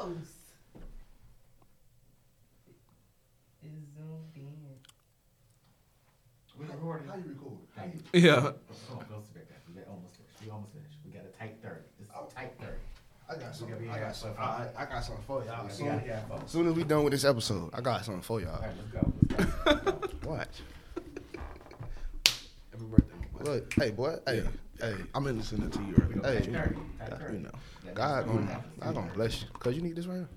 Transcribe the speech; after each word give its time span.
It's 0.00 0.30
zoomed 3.96 4.34
in. 4.34 4.42
We 6.58 6.64
recording. 6.66 7.06
How 7.08 7.16
you 7.16 7.24
record? 7.28 7.58
How 7.76 7.84
you? 7.84 8.00
Yeah. 8.20 8.34
Come 8.34 8.54
on, 8.98 9.04
close 9.04 9.26
to 9.28 9.34
back 9.34 9.44
there. 9.48 9.58
We 9.74 9.82
almost 9.90 10.16
finished. 10.16 10.36
We 10.44 10.50
almost 10.50 10.72
finished. 10.72 10.96
We 11.04 11.10
got 11.12 11.22
a 11.24 11.28
tight 11.38 11.56
thirty. 11.62 11.80
It's 12.00 12.10
a 12.10 12.12
tight 12.34 12.52
thirty. 12.58 12.72
I 13.28 13.34
got 13.36 13.54
something. 13.54 13.90
I 13.90 13.98
got 14.00 14.16
something. 14.16 14.36
for 14.36 14.42
I, 14.42 14.68
I 14.76 14.84
got 14.86 15.04
something 15.04 15.24
for 15.26 15.44
y'all. 15.44 15.64
We 15.66 15.70
Soon, 15.72 15.86
got 15.86 16.02
soon 16.50 16.66
as 16.68 16.74
we 16.74 16.82
done 16.84 17.04
with 17.04 17.12
this 17.12 17.24
episode, 17.24 17.70
I 17.74 17.80
got 17.80 18.04
something 18.04 18.22
for 18.22 18.32
All 18.34 18.40
y'all. 18.40 18.60
right, 18.60 18.70
let's 18.76 18.90
go. 18.90 19.12
Let's 19.38 19.54
go. 20.14 20.16
Watch. 20.30 20.62
Happy 22.72 22.84
birthday. 22.90 23.14
Look, 23.42 23.72
hey 23.74 23.90
boy, 23.90 24.16
hey, 24.26 24.42
hey, 24.80 24.96
I'm 25.14 25.26
in 25.26 25.38
listening 25.38 25.70
to 25.70 25.78
you 25.80 25.86
We 25.86 26.02
earlier. 26.02 26.16
go 26.16 26.28
Hey, 26.28 26.34
you- 26.46 26.52
thirty. 26.52 26.74
Tight 26.98 27.10
God, 27.10 27.20
thirty. 27.20 27.32
You 27.32 27.36
um, 27.38 27.42
know. 27.44 27.50
God 27.94 28.16
that's 28.18 28.26
gonna, 28.26 28.40
what 28.40 28.80
God 28.80 28.94
gonna 28.94 29.12
bless 29.14 29.42
you, 29.42 29.48
cause 29.58 29.74
you 29.74 29.82
need 29.82 29.96
this 29.96 30.06
right 30.06 30.18
now. 30.20 30.28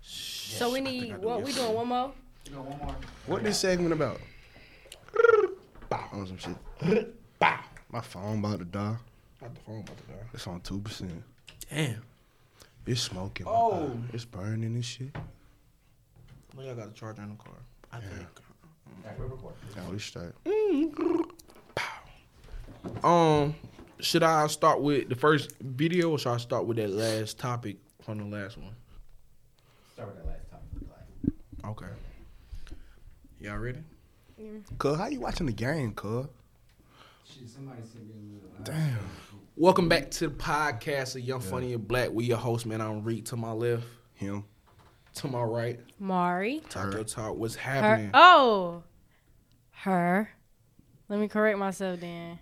So 0.00 0.72
we 0.72 0.80
need 0.80 1.16
what 1.18 1.42
we 1.42 1.52
doing? 1.52 1.74
One 1.74 1.88
more. 1.88 2.12
You 2.46 2.52
know, 2.56 2.62
one 2.62 2.78
more. 2.78 2.96
What 3.26 3.44
this 3.44 3.58
segment 3.58 3.92
about? 3.92 4.20
Bow 5.90 6.08
on 6.12 6.26
some 6.26 6.38
shit. 6.38 7.38
Bow. 7.38 7.60
My 7.90 8.00
phone 8.00 8.38
about 8.40 8.58
to 8.58 8.64
die. 8.64 8.96
Not 9.40 9.54
the 9.54 9.60
phone 9.60 9.80
about 9.80 9.96
to 9.98 10.02
die. 10.04 10.18
It's 10.34 10.46
on 10.46 10.60
two 10.60 10.78
percent. 10.80 11.22
Damn. 11.70 12.02
It's 12.86 13.02
smoking. 13.02 13.46
Oh. 13.48 13.92
eye. 13.92 14.10
it's 14.14 14.24
burning 14.24 14.74
and 14.74 14.84
shit. 14.84 15.14
Well, 16.56 16.64
y'all 16.66 16.74
got 16.74 16.88
a 16.88 16.92
charger 16.92 17.22
in 17.22 17.28
the 17.30 17.34
car. 17.36 17.52
I 17.92 18.00
think. 18.00 18.26
All 19.04 19.10
right, 19.10 19.18
we're 19.18 19.26
recording. 19.26 19.58
Now 19.76 19.90
we 19.92 19.98
straight. 19.98 20.32
Mm. 20.44 21.27
Um, 23.02 23.54
should 24.00 24.22
I 24.22 24.46
start 24.46 24.80
with 24.80 25.08
the 25.08 25.14
first 25.14 25.52
video 25.60 26.10
or 26.10 26.18
should 26.18 26.32
I 26.32 26.36
start 26.38 26.66
with 26.66 26.76
that 26.78 26.90
last 26.90 27.38
topic 27.38 27.76
from 28.02 28.18
the 28.18 28.36
last 28.36 28.56
one? 28.58 28.74
Start 29.92 30.08
with 30.14 30.18
that 30.18 30.26
last 30.26 30.50
topic. 30.50 31.34
Okay. 31.64 31.92
Y'all 33.40 33.58
ready? 33.58 33.78
Yeah. 34.36 34.50
Cuz, 34.78 34.96
how 34.98 35.08
you 35.08 35.20
watching 35.20 35.46
the 35.46 35.52
game, 35.52 35.92
cuz? 35.92 36.26
shit, 37.24 37.48
somebody 37.48 37.82
sent 37.82 38.04
me 38.06 38.38
a 38.40 38.44
little. 38.46 38.64
Damn. 38.64 38.98
Welcome 39.56 39.88
back 39.88 40.10
to 40.12 40.28
the 40.28 40.34
podcast 40.34 41.16
of 41.16 41.22
Young 41.22 41.40
Funny 41.40 41.72
and 41.74 41.86
Black. 41.86 42.10
We 42.12 42.24
your 42.26 42.36
host, 42.38 42.64
man. 42.64 42.80
I'm 42.80 43.02
Reed 43.02 43.26
to 43.26 43.36
my 43.36 43.50
left, 43.52 43.84
Him. 44.14 44.44
to 45.16 45.26
my 45.28 45.42
right. 45.42 45.80
Mari. 45.98 46.62
Talk 46.70 46.92
your 46.94 47.02
talk. 47.04 47.36
What's 47.36 47.56
Her. 47.56 47.72
happening? 47.72 48.10
Oh. 48.14 48.82
Her. 49.72 50.30
Let 51.08 51.18
me 51.18 51.26
correct 51.28 51.58
myself 51.58 52.00
then. 52.00 52.38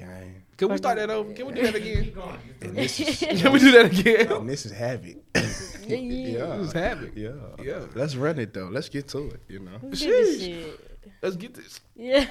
Game. 0.00 0.42
Can 0.56 0.68
we 0.68 0.76
start 0.76 0.96
that 0.98 1.10
over? 1.10 1.32
Can 1.32 1.46
we 1.46 1.52
do 1.52 1.62
that 1.62 1.74
again? 1.74 2.12
And 2.62 2.76
this 2.76 3.00
is 3.00 3.18
Can 3.42 3.52
we 3.52 3.58
do 3.58 3.70
that 3.72 3.86
again? 3.92 4.32
and 4.32 4.48
this 4.48 4.66
is 4.66 4.72
havoc. 4.72 5.16
Yeah. 5.90 5.96
yeah. 5.96 6.56
What's 6.58 6.72
happening? 6.72 7.12
Yeah. 7.16 7.30
Yeah. 7.60 7.80
Let's 7.96 8.14
run 8.14 8.38
it 8.38 8.54
though. 8.54 8.68
Let's 8.70 8.88
get 8.88 9.08
to 9.08 9.30
it, 9.30 9.40
you 9.48 9.58
know. 9.58 9.72
Let's 9.82 10.00
get 10.00 10.10
this 10.10 10.40
Sheesh. 10.42 10.44
shit. 10.44 10.80
Let's 11.22 11.36
get 11.36 11.54
this. 11.54 11.80
Yeah. 11.96 12.26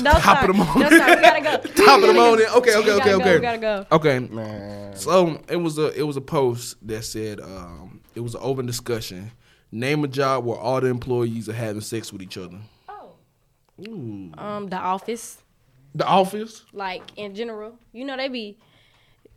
no, 0.00 0.12
Top 0.12 0.22
sorry. 0.22 0.48
of 0.50 0.56
the 0.56 0.64
morning. 0.64 0.82
No, 0.90 0.98
sorry. 0.98 1.16
We 1.16 1.22
gotta 1.22 1.40
go. 1.42 1.84
Top 1.84 2.00
of 2.00 2.06
the 2.06 2.12
morning. 2.14 2.46
Okay, 2.56 2.70
We 2.70 2.76
okay, 2.76 2.86
gotta 2.86 3.00
okay, 3.00 3.10
go, 3.10 3.16
okay. 3.20 3.34
We 3.34 3.40
gotta 3.42 3.58
go. 3.58 3.86
Okay. 3.92 4.18
Man. 4.20 4.96
So 4.96 5.42
it 5.48 5.56
was 5.56 5.76
a 5.78 5.88
it 5.98 6.02
was 6.02 6.16
a 6.16 6.20
post 6.22 6.76
that 6.88 7.04
said 7.04 7.40
um, 7.40 8.00
it 8.14 8.20
was 8.20 8.34
an 8.34 8.40
open 8.42 8.64
discussion. 8.64 9.30
Name 9.70 10.02
a 10.04 10.08
job 10.08 10.44
where 10.46 10.56
all 10.56 10.80
the 10.80 10.86
employees 10.86 11.48
are 11.50 11.52
having 11.52 11.82
sex 11.82 12.10
with 12.12 12.22
each 12.22 12.38
other. 12.38 12.58
Oh. 12.88 13.10
Ooh. 13.86 14.30
Um, 14.38 14.68
the 14.68 14.76
office, 14.78 15.38
The 15.94 16.06
office. 16.06 16.64
like 16.72 17.02
in 17.16 17.34
general, 17.34 17.78
you 17.92 18.04
know, 18.04 18.16
they 18.16 18.28
be 18.28 18.58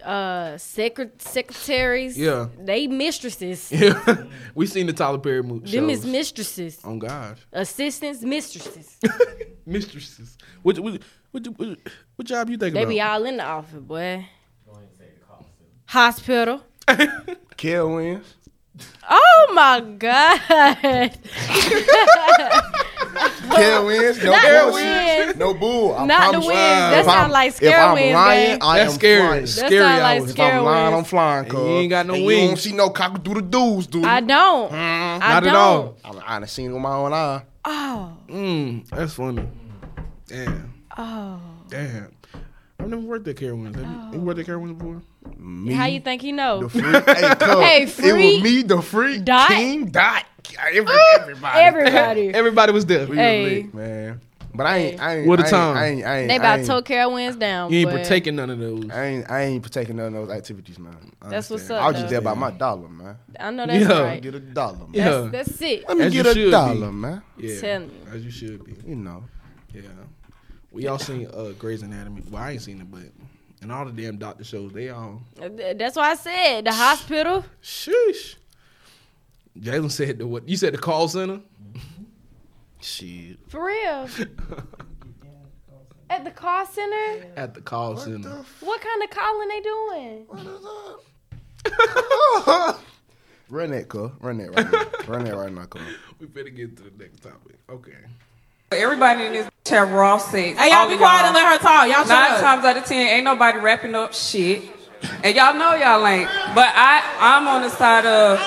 uh 0.04 0.58
secret 0.58 1.22
secretaries. 1.22 2.18
Yeah. 2.18 2.48
They 2.60 2.88
mistresses. 2.88 3.72
Yeah, 3.72 4.24
we 4.56 4.66
seen 4.68 4.86
the 4.88 4.94
Tyler 4.94 5.18
Perry 5.20 5.42
movie. 5.44 5.70
Them 5.72 5.90
is 5.90 6.06
mistresses. 6.06 6.80
Oh 6.84 6.98
God, 6.98 7.38
Assistants, 7.52 8.22
mistresses. 8.22 8.98
mistresses. 9.66 10.38
What 10.64 10.80
what 10.80 11.02
what, 11.32 11.46
what, 11.58 11.78
what 12.16 12.28
job 12.28 12.50
you 12.50 12.58
think 12.58 12.74
They 12.74 12.82
about? 12.84 12.90
be 12.90 13.02
all 13.02 13.26
in 13.26 13.38
the 13.38 13.44
office, 13.44 13.80
boy. 13.80 14.26
Go 14.66 14.72
ahead 14.72 14.88
and 14.90 14.98
say 14.98 15.06
the 15.20 15.26
Hospital. 15.86 16.62
Kel 17.58 17.90
wins. 17.96 18.36
Oh 19.10 19.52
my 19.54 19.80
god. 19.98 21.18
Kel 23.58 23.86
wins. 23.86 24.24
No 24.24 24.32
Not 24.32 24.74
wins. 24.74 25.36
No 25.38 25.54
bull. 25.54 25.96
I 25.96 26.06
Not 26.06 26.20
the 26.20 26.32
promise 26.32 26.48
wins. 26.48 26.50
you. 26.50 26.54
That 26.56 27.00
If 27.00 27.06
sound 27.06 27.20
I'm- 27.20 27.32
like 27.32 27.48
If 27.50 27.56
scare 27.56 27.80
I'm 27.80 27.94
wins, 27.96 28.14
lying. 28.14 28.58
I 28.62 28.78
That's 28.78 28.92
am 28.94 29.00
scary. 29.00 29.20
flying. 29.28 29.42
That 29.42 29.48
Scary 29.48 29.78
sound 29.78 30.02
like 30.02 30.20
hours. 30.22 30.30
If 30.32 30.40
I'm 30.40 30.64
lying, 30.64 30.94
I'm 30.96 31.04
flying, 31.04 31.46
cuz. 31.50 31.60
you 31.60 31.68
ain't 31.78 31.90
got 31.90 32.06
no 32.06 32.14
wings. 32.14 32.30
You 32.32 32.48
don't 32.48 32.58
see 32.58 32.74
no 32.74 32.90
cock 32.90 33.24
through 33.24 33.34
the 33.36 33.42
dudes, 33.42 33.88
dude. 33.88 34.06
I 34.06 34.20
don't. 34.22 34.72
I 34.74 35.18
Not 35.20 35.44
don't. 35.44 35.50
at 35.50 35.56
all. 35.56 35.98
I, 36.06 36.36
I 36.36 36.40
done 36.40 36.48
seen 36.48 36.72
it 36.72 36.74
with 36.74 36.82
my 36.82 36.94
own 36.96 37.14
eye. 37.14 37.44
Oh. 37.66 38.14
Mm, 38.30 38.88
that's 38.90 39.14
funny. 39.14 39.48
Damn, 40.28 40.74
Oh. 40.98 41.40
damn. 41.70 42.12
I've 42.80 42.90
never 42.90 43.02
worked 43.02 43.28
at 43.28 43.36
Carowinds. 43.38 43.76
Have 43.76 44.14
you, 44.14 44.20
you 44.20 44.26
worked 44.26 44.40
at 44.40 44.46
Carowinds 44.46 44.78
before? 44.78 45.02
Me, 45.38 45.74
How 45.74 45.86
you 45.88 46.00
think 46.00 46.22
he 46.22 46.32
know? 46.32 46.68
the 46.68 46.70
freak. 46.70 46.86
hey, 47.18 47.36
cuz. 47.36 47.60
Hey, 48.00 48.10
It 48.10 48.14
was 48.36 48.44
me, 48.44 48.62
the 48.64 48.82
freak, 48.82 49.26
Dot. 49.26 49.50
King, 49.50 49.88
Dot. 49.88 50.24
Every, 50.60 50.96
everybody. 51.20 51.60
Everybody. 51.60 52.30
Everybody 52.34 52.72
was 52.72 52.86
there. 52.86 53.08
We 53.08 53.16
Hey. 53.16 53.44
was 53.44 53.54
lit, 53.66 53.74
man. 53.74 54.22
But 54.56 54.66
I 54.66 54.78
ain't, 54.78 55.00
I 55.02 55.18
ain't, 55.20 55.28
What 55.28 55.40
a 55.40 55.44
I 55.44 55.46
ain't, 55.46 55.52
time. 55.52 55.78
I 55.78 55.86
ain't, 55.86 56.06
I 56.06 56.18
ain't, 56.20 56.28
They 56.30 56.34
I 56.34 56.38
about 56.38 56.60
ain't, 56.60 56.68
to 56.88 56.94
Carowinds 56.94 57.38
down. 57.38 57.72
You 57.72 57.80
ain't 57.80 57.90
boy. 57.92 57.98
partaking 57.98 58.36
none 58.38 58.50
of 58.50 58.58
those. 58.58 58.90
I 58.90 59.06
ain't, 59.06 59.30
I 59.32 59.42
ain't 59.44 59.62
partaking 59.62 59.98
none 59.98 60.08
of 60.08 60.14
those 60.28 60.36
activities, 60.36 60.80
man. 60.80 60.96
I 61.22 61.30
That's 61.30 61.50
what's 61.52 61.70
understand. 61.70 61.80
up, 61.80 61.84
I 61.84 61.88
was 61.92 61.96
just 62.00 62.10
there 62.10 62.20
about 62.20 62.38
my 62.40 62.50
dollar, 62.52 62.90
man. 62.90 63.18
I 63.40 63.52
know 63.52 63.68
that's 63.68 63.88
Yeah. 63.88 64.00
right. 64.02 64.22
Get 64.22 64.34
a 64.34 64.40
dollar, 64.40 64.78
man. 64.78 64.90
Yeah. 64.94 65.10
That's, 65.32 65.50
that's 65.50 65.62
it. 65.62 65.88
Let 65.88 65.98
me 65.98 66.04
As 66.06 66.14
get 66.14 66.26
should 66.26 66.38
a 66.38 66.46
be. 66.46 66.50
dollar, 66.52 66.92
man. 66.92 67.22
Yeah, 67.38 67.60
Telling 67.62 67.90
you. 67.92 68.12
as 68.12 68.26
you 68.26 68.32
should 68.32 68.64
be. 68.66 68.76
You 68.90 68.96
know. 68.96 69.24
Yeah, 69.76 69.82
we 70.72 70.88
all 70.88 70.98
seen 70.98 71.28
uh, 71.28 71.52
Grey's 71.60 71.84
Anatomy. 71.84 72.24
Well, 72.32 72.42
I 72.42 72.52
ain't 72.54 72.62
seen 72.64 72.82
it, 72.82 72.90
but 72.90 73.04
and 73.62 73.72
all 73.72 73.86
the 73.86 73.92
damn 73.92 74.18
doctor 74.18 74.44
shows, 74.44 74.72
they 74.72 74.90
all 74.90 75.22
That's 75.76 75.96
why 75.96 76.12
I 76.12 76.16
said 76.16 76.66
the 76.66 76.74
hospital. 76.74 77.46
sheesh. 77.62 78.38
Jalen 79.60 79.92
said 79.92 80.20
the 80.20 80.28
what? 80.28 80.48
You 80.48 80.58
said 80.58 80.74
the 80.74 80.78
call 80.78 81.08
center. 81.08 81.42
Shit. 82.80 83.38
For 83.48 83.66
real. 83.66 84.08
At 86.10 86.24
the 86.24 86.32
call 86.32 86.66
center? 86.66 87.26
At 87.36 87.54
the 87.54 87.62
call 87.62 87.98
center. 87.98 88.30
What 88.62 88.82
kind 88.82 89.04
of 89.04 89.10
calling 89.10 89.48
they 89.50 89.60
doing? 89.62 90.26
Run 93.50 93.72
that, 93.72 93.88
cuz. 93.90 94.12
Run 94.22 94.38
that 94.38 94.56
right 94.56 94.72
now. 94.72 94.86
Run 95.08 95.26
that 95.26 95.36
right 95.36 95.52
now, 95.52 95.66
cuz. 95.66 95.82
we 96.20 96.28
better 96.28 96.50
get 96.50 96.78
to 96.78 96.84
the 96.84 96.92
next 96.98 97.24
topic. 97.24 97.58
Okay. 97.70 97.92
Everybody 98.72 99.26
in 99.26 99.34
this 99.34 99.50
have 99.70 99.92
raw 99.92 100.18
sex. 100.18 100.58
Hey, 100.58 100.70
y'all 100.72 100.88
be 100.88 100.94
of 100.94 101.00
quiet 101.00 101.26
and 101.26 101.34
let 101.36 101.54
her 101.54 101.58
talk. 101.58 101.88
Y'all 101.90 102.06
Nine 102.08 102.32
up. 102.34 102.42
times 102.42 102.66
out 102.66 102.78
of 102.78 102.86
ten, 102.86 103.08
ain't 103.08 103.26
nobody 103.26 103.60
wrapping 103.60 103.96
up 103.96 104.14
shit. 104.14 104.64
And 105.24 105.36
y'all 105.36 105.54
know 105.54 105.76
y'all 105.76 106.06
ain't. 106.08 106.30
But 106.56 106.72
I, 106.74 107.02
I'm 107.20 107.48
on 107.48 107.62
the 107.62 107.70
side 107.70 108.06
of 108.06 108.40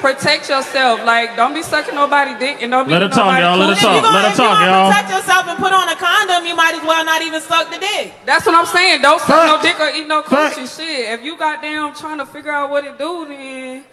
protect 0.00 0.48
yourself. 0.48 1.04
Like, 1.04 1.36
don't 1.36 1.54
be 1.54 1.62
sucking 1.62 1.94
nobody 1.94 2.38
dick 2.38 2.62
and 2.62 2.70
don't 2.72 2.86
be 2.86 2.92
Let 2.92 3.02
her 3.02 3.08
talk, 3.08 3.26
nobody 3.38 3.42
y'all. 3.42 3.58
Let 3.58 3.68
her 3.68 3.72
If 3.74 3.82
you 3.82 3.88
talk. 3.88 4.02
gonna, 4.02 4.14
Let 4.16 4.24
her 4.24 4.30
if 4.32 4.38
you 4.38 4.44
talk, 4.44 4.58
gonna 4.58 4.70
y'all. 4.70 4.90
protect 4.90 5.10
yourself 5.10 5.46
and 5.48 5.58
put 5.58 5.72
on 5.72 5.88
a 5.88 5.96
condom, 5.96 6.46
you 6.46 6.56
might 6.56 6.74
as 6.74 6.82
well 6.82 7.04
not 7.04 7.22
even 7.22 7.40
suck 7.40 7.70
the 7.70 7.78
dick. 7.78 8.12
That's 8.26 8.46
what 8.46 8.54
I'm 8.54 8.66
saying. 8.66 9.02
Don't 9.02 9.20
suck 9.20 9.46
no 9.46 9.60
dick 9.62 9.78
or 9.80 9.90
eat 9.90 10.06
no 10.06 10.22
Facts. 10.22 10.56
coochie. 10.56 10.76
Shit. 10.76 11.18
If 11.18 11.24
you 11.24 11.36
goddamn 11.38 11.94
trying 11.94 12.18
to 12.18 12.26
figure 12.26 12.52
out 12.52 12.70
what 12.70 12.84
it 12.84 12.98
do, 12.98 13.26
then 13.28 13.84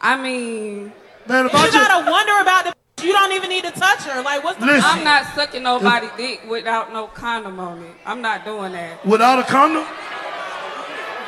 I 0.00 0.16
mean, 0.20 0.92
Man, 1.26 1.46
if 1.46 1.52
You 1.52 1.70
gotta 1.72 2.10
wonder 2.10 2.40
about 2.40 2.64
the. 2.64 2.72
You 3.04 3.12
don't 3.12 3.30
even 3.32 3.48
need 3.50 3.62
to 3.62 3.70
touch 3.70 4.00
her. 4.04 4.22
Like, 4.22 4.42
what's 4.42 4.58
the 4.58 4.66
Listen. 4.66 4.82
I'm 4.84 5.04
not 5.04 5.24
sucking 5.34 5.62
nobody 5.62 6.08
dick 6.16 6.40
without 6.50 6.92
no 6.92 7.06
condom 7.06 7.60
on 7.60 7.80
it. 7.82 7.92
I'm 8.04 8.20
not 8.20 8.44
doing 8.44 8.72
that. 8.72 9.06
without 9.06 9.38
a 9.38 9.44
condom, 9.44 9.84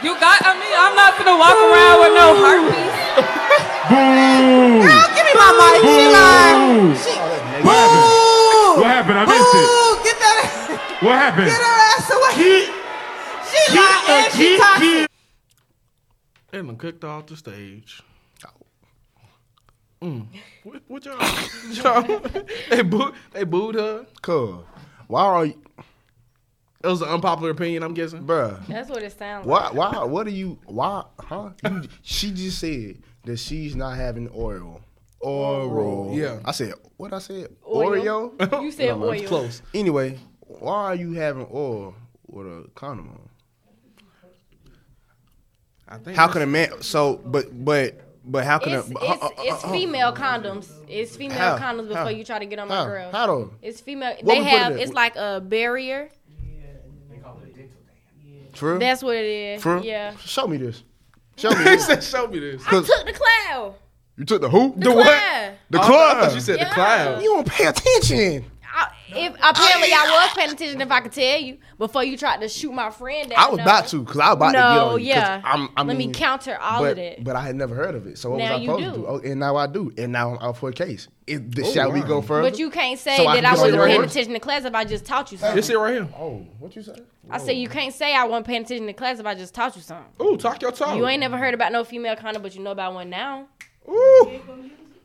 You 0.03 0.16
got, 0.19 0.41
I 0.41 0.56
mean, 0.56 0.72
I'm 0.72 0.97
not 0.97 1.12
gonna 1.19 1.37
walk 1.37 1.53
around 1.61 1.97
with 2.00 2.15
no 2.16 2.27
herpes. 2.41 2.88
boo. 3.91 4.81
Give 5.12 5.26
me 5.29 5.35
my 5.37 5.50
mic. 5.61 5.85
She 5.85 6.05
lied. 6.08 6.56
Boo. 6.56 6.97
She, 6.97 7.12
What 7.61 7.76
happened? 7.76 8.08
boo. 8.49 8.81
What 8.81 8.91
happened? 8.97 9.19
I 9.19 9.25
missed 9.29 9.55
it. 9.61 9.69
Get 10.05 10.17
that. 10.25 10.47
What 11.05 11.17
happened? 11.17 11.47
Get 11.47 11.61
her 11.61 11.79
ass 11.93 12.11
away. 12.12 12.32
Keep, 12.37 12.69
She 13.50 13.61
lied 13.76 14.00
keep, 14.00 14.11
and 14.11 14.32
she 14.32 14.38
keep, 14.38 14.61
toxic. 14.61 14.81
keep. 14.82 15.08
They 16.50 16.75
cooked 16.76 17.05
off 17.05 17.26
the 17.26 17.37
stage. 17.37 18.03
Mm. 20.03 20.26
What, 20.64 20.82
what 20.88 21.05
y'all? 21.05 21.19
y'all 21.73 22.20
they 22.70 22.82
booed. 22.82 23.14
They 23.32 23.44
booed 23.44 23.75
her. 23.75 24.06
Cuz. 24.23 24.64
Why 25.08 25.25
are 25.25 25.46
you, 25.46 25.55
It 26.82 26.87
was 26.87 27.03
an 27.03 27.09
unpopular 27.09 27.50
opinion. 27.50 27.82
I'm 27.82 27.93
guessing. 27.94 28.25
bruh? 28.27 28.67
That's 28.67 28.88
what 28.88 29.03
it 29.03 29.17
sounds 29.19 29.47
like. 29.47 29.75
Why, 29.75 29.91
why, 29.93 30.05
what 30.05 30.27
are 30.27 30.31
you, 30.31 30.59
why, 30.65 31.05
huh? 31.19 31.50
You, 31.65 31.82
she 32.03 32.31
just 32.32 32.59
said 32.59 33.03
that 33.25 33.37
she's 33.38 33.77
not 33.77 33.97
having 33.97 34.31
oil. 34.35 34.81
Oral. 35.21 36.12
Yeah. 36.15 36.41
I 36.44 36.53
said, 36.53 36.73
what 36.97 37.12
I 37.12 37.19
said? 37.19 37.49
Oil. 37.69 37.91
Oreo? 38.00 38.62
You 38.62 38.71
said 38.73 38.99
No, 38.99 39.05
oil. 39.11 39.23
Close. 39.25 39.61
Anyway, 39.75 40.19
why 40.41 40.75
are 40.85 40.94
you 40.94 41.12
having 41.12 41.47
oil 41.53 41.94
with 42.27 42.47
a 42.47 42.71
condom 42.75 43.09
on? 43.11 43.29
I 45.87 45.99
think. 45.99 46.17
How 46.17 46.29
that's- 46.29 46.32
can 46.32 46.43
a 46.43 46.47
man? 46.47 46.82
So, 46.82 47.17
but, 47.25 47.47
but, 47.65 48.00
But 48.25 48.44
how 48.47 48.59
can 48.59 48.73
It's, 48.75 48.88
it? 48.88 48.97
it's, 49.03 49.23
uh, 49.23 49.29
it's 49.41 49.65
uh, 49.65 49.71
female 49.73 50.12
condoms. 50.15 50.71
It's 50.88 51.15
female 51.17 51.37
How? 51.37 51.59
condoms 51.59 51.88
before 51.88 52.05
How? 52.05 52.09
you 52.09 52.25
try 52.25 52.38
to 52.38 52.47
get 52.47 52.59
on 52.59 52.69
my 52.69 52.77
How? 52.77 52.85
girl. 52.87 53.11
How 53.12 53.27
though? 53.27 53.50
It's 53.61 53.81
female. 53.82 54.15
What 54.21 54.25
they 54.25 54.38
we 54.38 54.44
put 54.44 54.53
it 54.55 54.59
have. 54.59 54.77
It's 54.79 54.93
like 54.93 55.17
a 55.17 55.41
barrier. 55.44 56.11
They 57.11 57.17
call 57.19 57.38
it 57.43 57.49
a 57.50 57.53
dental 57.53 57.81
dam. 58.52 58.58
True. 58.58 58.79
That's 58.79 59.02
what 59.02 59.17
it 59.17 59.25
is. 59.26 59.62
True. 59.62 59.81
Yeah. 59.82 60.17
Show 60.17 60.47
me 60.47 60.56
this. 60.58 60.82
Show 61.37 61.50
me 61.50 61.56
He 61.58 61.64
this. 61.64 61.87
said, 61.87 62.02
"Show 62.05 62.26
me 62.29 62.38
this." 62.38 62.62
I 62.67 62.70
took 62.70 62.87
the 63.06 63.12
cloud. 63.12 63.75
You 64.17 64.25
took 64.26 64.43
the 64.43 64.49
who? 64.50 64.75
The, 64.76 64.91
what? 64.93 65.55
The 65.70 65.79
Oh, 65.81 65.82
I 65.82 66.20
thought 66.20 66.35
you 66.35 66.41
said 66.41 66.58
Yeah. 66.58 66.69
the 66.69 66.75
cloud. 66.75 67.23
You 67.23 67.29
don't 67.35 67.47
pay 67.49 67.67
attention. 67.67 68.50
I, 69.14 69.18
if 69.18 69.32
apparently 69.34 69.88
oh, 69.92 69.96
I 69.98 70.24
was 70.26 70.34
paying 70.36 70.50
attention 70.52 70.80
if 70.80 70.90
I 70.90 71.00
could 71.00 71.12
tell 71.12 71.38
you 71.40 71.58
before 71.78 72.04
you 72.04 72.16
tried 72.16 72.40
to 72.40 72.48
shoot 72.48 72.72
my 72.72 72.90
friend 72.90 73.30
down. 73.30 73.38
I 73.38 73.48
was 73.48 73.58
no. 73.58 73.64
about 73.64 73.88
to, 73.88 74.04
cause 74.04 74.18
I 74.18 74.28
was 74.28 74.36
about 74.36 74.46
to 74.48 74.52
get 74.52 74.60
No, 74.60 74.88
on 74.90 75.00
you. 75.00 75.12
'cause 75.14 75.22
yeah. 75.22 75.40
I'm, 75.44 75.68
I 75.76 75.82
Let 75.82 75.96
me 75.96 76.10
counter 76.12 76.56
all 76.60 76.80
but, 76.82 76.92
of 76.92 76.98
it. 76.98 77.24
But 77.24 77.36
I 77.36 77.42
had 77.42 77.56
never 77.56 77.74
heard 77.74 77.94
of 77.94 78.06
it. 78.06 78.18
So 78.18 78.30
what 78.30 78.38
Now 78.38 78.44
was 78.44 78.52
I 78.52 78.56
you 78.56 78.66
supposed 78.68 78.84
do. 78.84 78.90
to 78.92 78.96
do? 78.98 79.06
Oh, 79.06 79.18
and 79.30 79.40
now 79.40 79.56
I 79.56 79.66
do. 79.66 79.92
And 79.98 80.12
now 80.12 80.30
I'm 80.34 80.38
out 80.48 80.56
for 80.56 80.68
a 80.68 80.72
case. 80.72 81.08
It, 81.26 81.52
th- 81.54 81.66
Oh, 81.68 81.72
shall 81.72 81.92
we 81.92 82.00
go 82.00 82.22
further? 82.22 82.50
But 82.50 82.58
you 82.58 82.70
can't 82.70 82.98
say 82.98 83.16
So 83.16 83.24
that 83.24 83.36
can 83.36 83.44
I 83.46 83.52
wasn't 83.52 83.74
your 83.74 83.86
paying 83.86 84.00
horse? 84.00 84.10
attention 84.12 84.32
to 84.34 84.40
class 84.40 84.64
if 84.64 84.74
I 84.74 84.84
just 84.84 85.04
taught 85.04 85.30
you 85.32 85.38
something. 85.38 85.54
This 85.56 85.68
it 85.70 85.76
right 85.78 85.92
here. 85.94 86.08
Oh, 86.18 86.44
what 86.58 86.74
you 86.74 86.82
say? 86.82 86.96
I 87.30 87.38
said 87.38 87.52
you 87.52 87.68
can't 87.68 87.94
say 87.94 88.14
I 88.16 88.24
wasn't 88.24 88.46
paying 88.46 88.62
attention 88.62 88.86
to 88.88 88.92
class 88.92 89.20
if 89.20 89.26
I 89.26 89.34
just 89.36 89.54
taught 89.54 89.76
you 89.76 89.82
something. 89.82 90.06
Ooh, 90.26 90.36
talk 90.36 90.60
your 90.60 90.72
talk. 90.72 90.96
You 90.96 91.06
ain't 91.06 91.20
never 91.20 91.36
heard 91.38 91.54
about 91.54 91.70
no 91.72 91.84
female 91.84 92.16
condom, 92.16 92.42
but 92.42 92.54
you 92.56 92.62
know 92.62 92.72
about 92.72 92.94
one 92.94 93.08
now. 93.10 93.46
Ooh. 93.88 94.40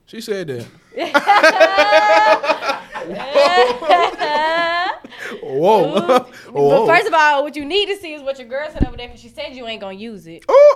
She 0.08 0.22
said 0.22 0.48
that. 0.48 0.66
Whoa. 5.44 6.26
But 6.46 6.54
Whoa. 6.54 6.88
first 6.88 7.08
of 7.08 7.14
all, 7.14 7.44
what 7.44 7.56
you 7.58 7.66
need 7.66 7.88
to 7.88 7.98
see 7.98 8.14
is 8.14 8.22
what 8.22 8.40
your 8.40 8.48
girl 8.48 8.70
said 8.72 8.86
over 8.88 8.96
there 8.96 9.08
because 9.08 9.20
she 9.22 9.28
said 9.28 9.54
you 9.56 9.68
ain't 9.68 9.82
gonna 9.82 9.98
use 9.98 10.26
it, 10.26 10.46
Ooh. 10.50 10.76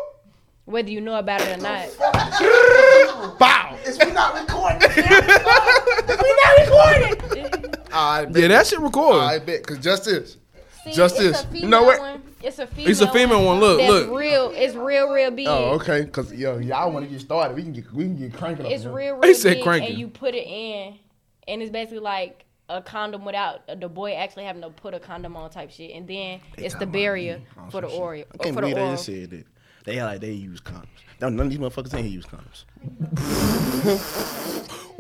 whether 0.65 0.89
you 0.89 0.99
know 0.99 1.15
about 1.15 1.39
it 1.41 1.57
or 1.57 1.61
not. 1.61 1.87
Bow. 3.39 3.77
Is 3.85 3.97
we 4.03 4.11
not 4.11 4.33
recording? 4.35 4.81
we 4.89 6.33
not 6.43 6.57
recording. 6.59 7.15
I 7.93 8.25
bet. 8.25 8.41
Yeah, 8.41 8.47
that 8.49 8.67
shit 8.67 8.79
recorded. 8.79 9.21
I 9.21 9.39
bet. 9.39 9.65
Cause 9.65 9.77
just 9.77 10.03
this. 10.05 10.35
See, 10.83 10.91
Just 10.91 11.19
it's 11.19 11.43
this. 11.43 11.53
a 11.53 11.57
You 11.57 11.67
know 11.67 11.83
what? 11.83 11.97
female 11.97 12.11
One. 12.13 12.23
It's 12.41 12.59
a 12.59 12.67
female. 12.67 12.91
It's 12.91 13.01
a 13.01 13.11
female 13.11 13.45
one. 13.45 13.59
Look, 13.59 13.77
that's 13.79 13.91
look. 13.91 14.17
real. 14.19 14.51
It's 14.55 14.75
real, 14.75 15.11
real 15.13 15.31
big. 15.31 15.47
Oh, 15.47 15.71
okay. 15.79 16.05
Cause 16.05 16.33
yo, 16.33 16.57
y'all 16.57 16.91
want 16.91 17.05
to 17.05 17.11
get 17.11 17.21
started. 17.21 17.55
We 17.55 17.63
can 17.63 17.71
get 17.73 17.91
we 17.93 18.03
can 18.05 18.17
get 18.17 18.33
cranking. 18.33 18.65
It's 18.65 18.83
here. 18.83 18.91
real, 18.91 19.15
He 19.21 19.27
real 19.27 19.35
said 19.35 19.61
cranking. 19.63 19.91
and 19.91 19.99
you 19.99 20.07
put 20.09 20.35
it 20.35 20.45
in, 20.47 20.95
and 21.49 21.61
it's 21.61 21.71
basically 21.71 21.99
like 21.99 22.45
a 22.69 22.81
condom 22.81 23.25
without 23.25 23.61
the 23.79 23.89
boy 23.89 24.13
actually 24.13 24.43
having 24.45 24.61
to 24.61 24.69
put 24.69 24.93
a 24.93 24.99
condom 24.99 25.35
on 25.35 25.49
type 25.49 25.71
shit, 25.71 25.91
and 25.91 26.07
then 26.07 26.39
it's 26.57 26.75
the 26.75 26.85
barrier 26.85 27.41
oh, 27.57 27.69
for 27.69 27.81
the 27.81 27.89
some 27.89 28.15
shit. 28.15 28.27
I 28.33 28.37
can't 28.37 28.55
For 28.55 28.61
the 28.61 28.61
believe 28.61 28.75
they 28.75 28.81
oral. 28.81 28.93
just 28.93 29.05
said 29.05 29.29
that. 29.31 29.45
They 29.85 30.01
like 30.03 30.21
they 30.21 30.31
use 30.31 30.61
condoms. 30.61 30.85
No, 31.19 31.29
none 31.29 31.47
of 31.47 31.49
these 31.49 31.59
motherfuckers 31.59 31.93
ain't 31.95 32.09
use 32.09 32.25
condoms. 32.25 32.65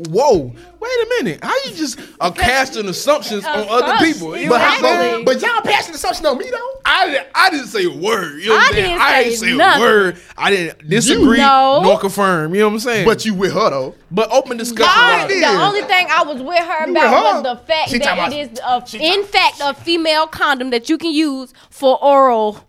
Whoa. 0.09 0.55
Wait 0.89 1.05
a 1.05 1.23
minute. 1.23 1.43
How 1.43 1.53
you 1.65 1.71
just 1.75 1.99
are 2.19 2.31
casting 2.31 2.87
assumptions 2.87 3.45
on 3.45 3.67
other 3.69 3.97
people? 4.03 4.35
You 4.35 4.45
know 4.45 4.51
what 4.53 4.61
I'm 4.61 4.75
Exactly. 4.77 4.89
saying? 5.09 5.25
But 5.25 5.41
y'all 5.41 5.61
passing 5.61 5.93
assumption 5.93 6.25
on 6.25 6.37
me 6.37 6.49
though. 6.49 6.57
I, 6.85 7.25
I 7.35 7.49
didn't 7.51 7.67
say 7.67 7.85
a 7.85 7.89
word. 7.89 8.41
You 8.41 8.49
know 8.49 8.55
what 8.55 8.63
I 8.63 8.67
I'm 8.67 8.73
saying? 8.73 8.85
didn't 8.89 9.01
I 9.01 9.19
ain't 9.21 9.31
say 9.33 9.45
say 9.47 9.51
a 9.53 9.55
nothing. 9.55 9.81
word. 9.83 10.17
I 10.37 10.49
didn't 10.51 10.89
disagree 10.89 11.37
know. 11.37 11.81
nor 11.83 11.99
confirm. 11.99 12.55
You 12.55 12.61
know 12.61 12.67
what 12.69 12.73
I'm 12.73 12.79
saying? 12.79 13.05
But 13.05 13.25
you 13.25 13.33
with 13.35 13.53
her 13.53 13.69
though. 13.69 13.95
but 14.09 14.31
open 14.31 14.57
discussion. 14.57 14.91
I 14.95 15.17
about 15.21 15.31
it. 15.31 15.33
did. 15.35 15.43
The 15.43 15.61
only 15.61 15.81
thing 15.83 16.07
I 16.09 16.23
was 16.23 16.41
with 16.41 16.57
her 16.59 16.85
You 16.87 16.91
about 16.91 17.03
with 17.03 17.03
her? 17.03 17.33
was 17.33 17.43
the 17.43 17.65
fact 17.65 17.89
She 17.89 17.97
that 17.99 18.05
talking 18.15 18.39
it 18.39 18.51
about- 18.57 18.87
is, 18.87 18.93
a, 19.01 19.03
in 19.03 19.23
fact, 19.25 19.61
a 19.63 19.73
female 19.75 20.25
condom 20.27 20.71
that 20.71 20.89
you 20.89 20.97
can 20.97 21.11
use 21.11 21.53
for 21.69 22.03
oral 22.03 22.59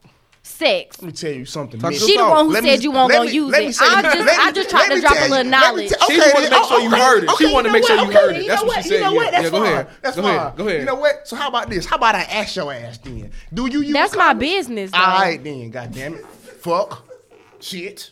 sex. 0.61 1.01
Let 1.03 1.07
me 1.07 1.13
tell 1.13 1.33
you 1.33 1.45
something. 1.45 1.81
Talk 1.81 1.93
She 1.95 2.17
the 2.17 2.23
one 2.25 2.47
who 2.47 2.53
Let 2.53 2.63
said 2.65 2.79
me- 2.79 2.83
you 2.85 2.91
weren't 2.93 3.09
let 3.09 3.17
gonna 3.19 3.31
me- 3.31 3.35
use 3.35 3.55
it. 3.57 3.75
say- 3.75 3.85
I 3.89 4.01
let 4.03 4.05
just, 4.15 4.25
me- 4.27 4.33
I 4.45 4.53
just 4.53 4.71
tried 4.71 4.89
to 4.91 4.95
me 4.97 5.01
drop 5.01 5.13
a 5.13 5.21
little 5.21 5.31
let 5.37 5.45
me 5.47 5.51
knowledge. 5.51 5.89
tell- 5.91 6.09
She 6.09 6.21
okay, 6.21 6.31
wanted 6.35 6.45
to 6.45 6.51
then- 6.51 6.61
make 6.61 6.69
sure 6.69 6.81
you 6.81 6.89
okay, 6.89 7.01
heard 7.01 7.25
it. 7.25 7.31
She 7.39 7.47
wanted 7.53 7.69
to 7.69 7.73
make 7.73 7.83
know 7.83 7.87
sure 7.89 7.97
you 8.05 8.13
heard 8.13 8.37
it. 8.37 8.43
you 8.43 8.49
That's 8.49 8.63
know 8.63 8.69
what 8.69 8.83
she 8.83 8.89
said. 8.91 8.95
You 8.97 9.01
know 9.01 9.13
what? 9.15 9.31
That's 9.33 9.45
yeah, 9.45 9.51
go 9.51 9.57
fine. 9.59 9.73
ahead. 9.73 9.87
That's 10.03 10.17
Go 10.17 10.23
fine. 10.23 10.37
ahead. 10.37 10.57
Go 10.57 10.69
ahead. 10.69 10.81
You 10.81 10.87
know 10.87 10.95
what? 10.97 11.29
So 11.29 11.37
how 11.37 11.49
about 11.49 11.71
this? 11.71 11.87
How 11.87 11.97
about 11.97 12.15
I 12.15 12.21
ask 12.23 12.55
your 12.57 12.73
ass 12.73 12.99
then? 12.99 13.31
Do 13.53 13.67
you 13.67 13.81
use 13.81 13.93
That's 13.93 14.15
my 14.17 14.33
business. 14.35 14.91
All 14.95 15.01
right 15.01 15.43
then. 15.43 15.71
God 15.71 15.93
damn 15.93 16.15
it. 16.15 16.27
Fuck. 16.27 17.07
Shit. 17.61 18.11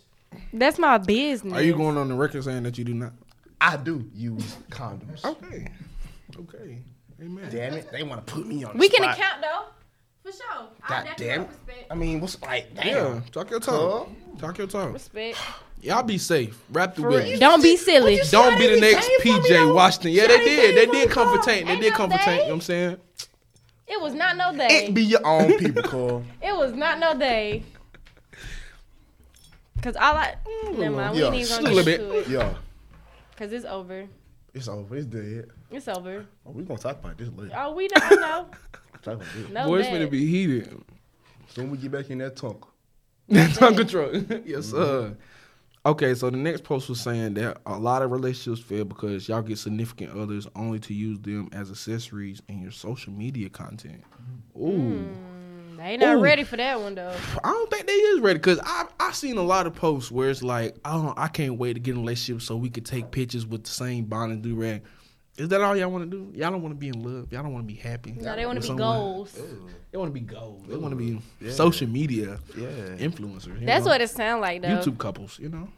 That's 0.52 0.78
my 0.78 0.98
business. 0.98 1.52
Are 1.54 1.62
you 1.62 1.74
going 1.76 1.96
on 1.96 2.08
the 2.08 2.14
record 2.14 2.44
saying 2.44 2.62
that 2.64 2.78
you 2.78 2.84
do 2.84 2.94
not? 2.94 3.12
I 3.60 3.76
do 3.76 4.04
use 4.14 4.56
condoms. 4.70 5.24
Okay. 5.24 5.68
Okay. 6.38 6.78
Amen. 7.20 7.48
Damn 7.50 7.74
it. 7.74 7.90
They 7.90 8.02
want 8.04 8.24
to 8.26 8.32
put 8.32 8.46
me 8.46 8.62
on. 8.64 8.72
The 8.74 8.78
We 8.78 8.88
can 8.88 9.02
account 9.04 9.40
though, 9.42 9.64
for 10.30 10.36
sure. 10.36 10.68
I 10.84 10.88
God 10.88 11.04
definitely 11.04 11.26
damn 11.26 11.40
it. 11.42 11.48
respect. 11.48 11.86
I 11.90 11.94
mean, 11.94 12.20
what's 12.20 12.42
like? 12.42 12.74
Damn. 12.74 12.86
Yeah. 12.86 13.20
Talk 13.32 13.50
your 13.50 13.60
talk. 13.60 14.08
Talk 14.38 14.58
your 14.58 14.66
talk. 14.66 14.92
Respect. 14.92 15.38
Y'all 15.80 16.02
be 16.02 16.18
safe. 16.18 16.58
Wrap 16.70 16.96
the 16.96 17.02
For 17.02 17.08
whip. 17.10 17.38
Don't 17.38 17.62
be 17.62 17.76
silly. 17.76 18.18
Don't 18.30 18.58
be 18.58 18.66
the 18.66 18.80
next 18.80 19.06
came 19.06 19.20
for 19.20 19.42
me, 19.42 19.48
PJ? 19.48 19.74
Washington. 19.74 20.10
Yeah, 20.10 20.26
they 20.26 20.38
did. 20.44 20.76
They 20.76 20.86
did 20.86 21.08
for 21.08 21.14
come 21.14 21.36
for 21.38 21.44
Tank. 21.44 21.66
They 21.66 21.78
did 21.78 21.92
no 21.92 21.96
come 21.96 22.10
for 22.10 22.18
Tank. 22.18 22.42
You 22.42 22.48
know 22.48 22.48
what 22.48 22.54
I'm 22.54 22.60
saying? 22.62 22.96
It 23.86 24.00
was 24.00 24.12
not 24.12 24.36
no 24.36 24.56
day. 24.56 24.86
It 24.86 24.94
be 24.94 25.04
your 25.04 25.24
own 25.24 25.56
people, 25.56 25.82
Cole. 25.84 26.24
It 26.42 26.54
was 26.54 26.72
not 26.72 26.98
no 26.98 27.16
day. 27.16 27.62
Cause 29.80 29.94
all 29.94 30.16
I 30.16 30.34
mm, 30.64 30.78
never 30.78 30.96
mind. 30.96 31.14
We 31.14 31.20
Yeah, 31.20 31.26
ain't 31.28 31.36
even 31.36 31.52
a 31.52 31.62
gonna 31.62 31.74
little 31.74 31.84
get 31.84 32.00
bit. 32.00 32.16
it. 32.26 32.28
Yeah. 32.28 32.54
Cause 33.36 33.52
it's 33.52 33.64
over. 33.64 34.08
It's 34.52 34.66
over. 34.66 34.96
It's 34.96 35.06
dead. 35.06 35.46
It's 35.70 35.88
over. 35.88 36.26
Oh, 36.46 36.50
we 36.50 36.62
gonna 36.62 36.78
talk 36.78 36.98
about 36.98 37.18
this 37.18 37.28
later. 37.36 37.54
Oh, 37.56 37.74
we 37.74 37.88
don't 37.88 38.20
know. 38.20 38.46
Talk 39.02 39.14
about 39.14 39.26
this. 39.34 39.48
No 39.50 39.66
Boy, 39.66 39.78
it's 39.78 39.88
bad. 39.88 39.94
gonna 39.94 40.10
be 40.10 40.26
heated. 40.26 40.82
Soon 41.48 41.70
we 41.70 41.78
get 41.78 41.92
back 41.92 42.10
in 42.10 42.18
that 42.18 42.36
talk. 42.36 42.72
Tongue 43.54 43.76
control. 43.76 44.10
yes, 44.44 44.66
sir. 44.66 45.16
Okay, 45.86 46.14
so 46.14 46.30
the 46.30 46.36
next 46.36 46.64
post 46.64 46.88
was 46.88 47.00
saying 47.00 47.34
that 47.34 47.58
a 47.64 47.78
lot 47.78 48.02
of 48.02 48.10
relationships 48.10 48.66
fail 48.66 48.84
because 48.84 49.28
y'all 49.28 49.42
get 49.42 49.58
significant 49.58 50.18
others 50.18 50.48
only 50.56 50.78
to 50.80 50.94
use 50.94 51.18
them 51.20 51.48
as 51.52 51.70
accessories 51.70 52.42
in 52.48 52.60
your 52.60 52.72
social 52.72 53.12
media 53.12 53.48
content. 53.48 54.02
Hmm. 54.56 54.62
Ooh. 54.62 55.08
They 55.76 55.96
not 55.96 56.16
Ooh. 56.16 56.20
ready 56.20 56.42
for 56.42 56.56
that 56.56 56.80
one 56.80 56.96
though. 56.96 57.14
I 57.44 57.50
don't 57.50 57.70
think 57.70 57.86
they 57.86 57.92
is 57.92 58.20
ready 58.20 58.38
because 58.38 58.58
I 58.64 58.86
I 58.98 59.12
seen 59.12 59.38
a 59.38 59.42
lot 59.42 59.66
of 59.68 59.74
posts 59.74 60.10
where 60.10 60.28
it's 60.28 60.42
like 60.42 60.76
I 60.84 60.92
don't 60.92 61.16
I 61.16 61.28
can't 61.28 61.56
wait 61.56 61.74
to 61.74 61.80
get 61.80 61.92
in 61.92 61.98
a 61.98 62.00
relationship 62.00 62.42
so 62.42 62.56
we 62.56 62.68
could 62.68 62.84
take 62.84 63.12
pictures 63.12 63.46
with 63.46 63.62
the 63.62 63.70
same 63.70 64.04
bond 64.06 64.32
and 64.32 64.42
do 64.42 64.56
rag. 64.56 64.82
Is 65.38 65.48
that 65.50 65.60
all 65.60 65.76
y'all 65.76 65.88
want 65.90 66.10
to 66.10 66.16
do? 66.16 66.36
Y'all 66.36 66.50
don't 66.50 66.62
want 66.62 66.74
to 66.74 66.78
be 66.78 66.88
in 66.88 67.00
love. 67.02 67.32
Y'all 67.32 67.44
don't 67.44 67.52
want 67.52 67.66
to 67.66 67.72
be 67.72 67.78
happy. 67.78 68.10
No, 68.12 68.34
they 68.34 68.44
want 68.44 68.56
to 68.56 68.60
be 68.60 68.66
someone. 68.66 68.98
goals. 68.98 69.38
They 69.92 69.96
want 69.96 70.08
to 70.12 70.12
be 70.12 70.20
gold. 70.20 70.66
They 70.68 70.76
want 70.76 70.92
to 70.92 70.96
be 70.96 71.50
social 71.50 71.86
media 71.88 72.38
Yeah. 72.56 72.66
influencers. 72.98 73.64
That's 73.64 73.84
know? 73.84 73.92
what 73.92 74.00
it 74.00 74.10
sounds 74.10 74.40
like 74.40 74.62
though. 74.62 74.68
YouTube 74.68 74.98
couples. 74.98 75.38
You 75.38 75.48
know. 75.50 75.68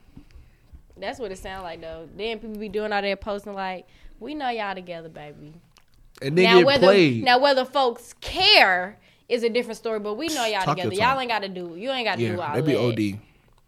That's 0.97 1.19
what 1.19 1.31
it 1.31 1.39
sounds 1.39 1.63
like 1.63 1.81
though. 1.83 2.09
Then 2.17 2.39
people 2.39 2.57
be 2.59 2.69
doing 2.71 2.93
all 2.93 3.03
that 3.03 3.21
posting 3.21 3.53
like, 3.55 3.87
"We 4.19 4.35
know 4.35 4.49
y'all 4.49 4.75
together, 4.75 5.09
baby." 5.11 5.53
And 6.23 6.37
then 6.37 6.45
now 6.45 6.57
get 6.59 6.67
whether 6.67 6.87
played. 6.87 7.25
now 7.25 7.39
whether 7.39 7.65
folks 7.65 8.15
care 8.21 8.99
is 9.29 9.43
a 9.43 9.49
different 9.51 9.77
story, 9.79 9.99
but 10.01 10.15
we 10.15 10.29
know 10.29 10.45
y'all 10.47 10.63
Talk 10.63 10.77
together. 10.79 10.95
Y'all 10.95 11.19
ain't 11.21 11.31
got 11.31 11.43
to 11.43 11.49
do. 11.49 11.75
You 11.77 11.91
ain't 11.91 12.05
got 12.07 12.17
to 12.19 12.27
do 12.27 12.35
yeah, 12.35 12.39
all 12.39 12.55
they 12.55 12.63
be. 12.63 12.77
OD. 12.77 13.21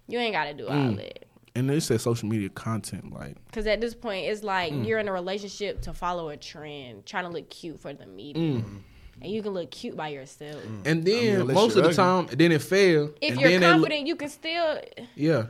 You 0.09 0.19
ain't 0.19 0.33
got 0.35 0.45
to 0.45 0.55
do 0.55 0.67
all 0.67 0.75
Mm. 0.75 0.97
that. 0.97 1.22
And 1.55 1.69
they 1.69 1.81
said 1.81 2.01
social 2.01 2.29
media 2.29 2.49
content 2.49 3.13
like 3.13 3.37
Because 3.47 3.67
at 3.67 3.81
this 3.81 3.95
point, 3.95 4.27
it's 4.27 4.43
like 4.43 4.73
Mm. 4.73 4.87
you're 4.87 4.99
in 4.99 5.09
a 5.09 5.13
relationship 5.13 5.83
to 5.83 5.93
follow 5.93 6.31
a 6.31 6.37
trend, 6.37 7.05
trying 7.05 7.25
to 7.25 7.31
look 7.31 7.51
cute 7.51 7.79
for 7.81 7.93
the 7.93 8.07
media. 8.07 8.61
Mm. 8.63 8.79
And 9.21 9.31
you 9.31 9.43
can 9.43 9.53
look 9.53 9.71
cute 9.71 9.95
by 9.97 10.09
yourself. 10.09 10.63
And 10.87 11.05
then 11.05 11.43
unless 11.43 11.55
most 11.55 11.77
of 11.77 11.83
the 11.85 11.91
ugly. 11.91 11.95
time, 11.97 12.27
then 12.33 12.53
it 12.53 12.63
fails. 12.63 13.11
If 13.21 13.33
and 13.33 13.41
you're 13.41 13.51
then 13.51 13.61
they 13.61 13.67
look- 13.67 13.75
confident, 13.77 14.07
you 14.07 14.17
can 14.17 14.29
still. 14.31 14.81
yeah. 15.15 15.47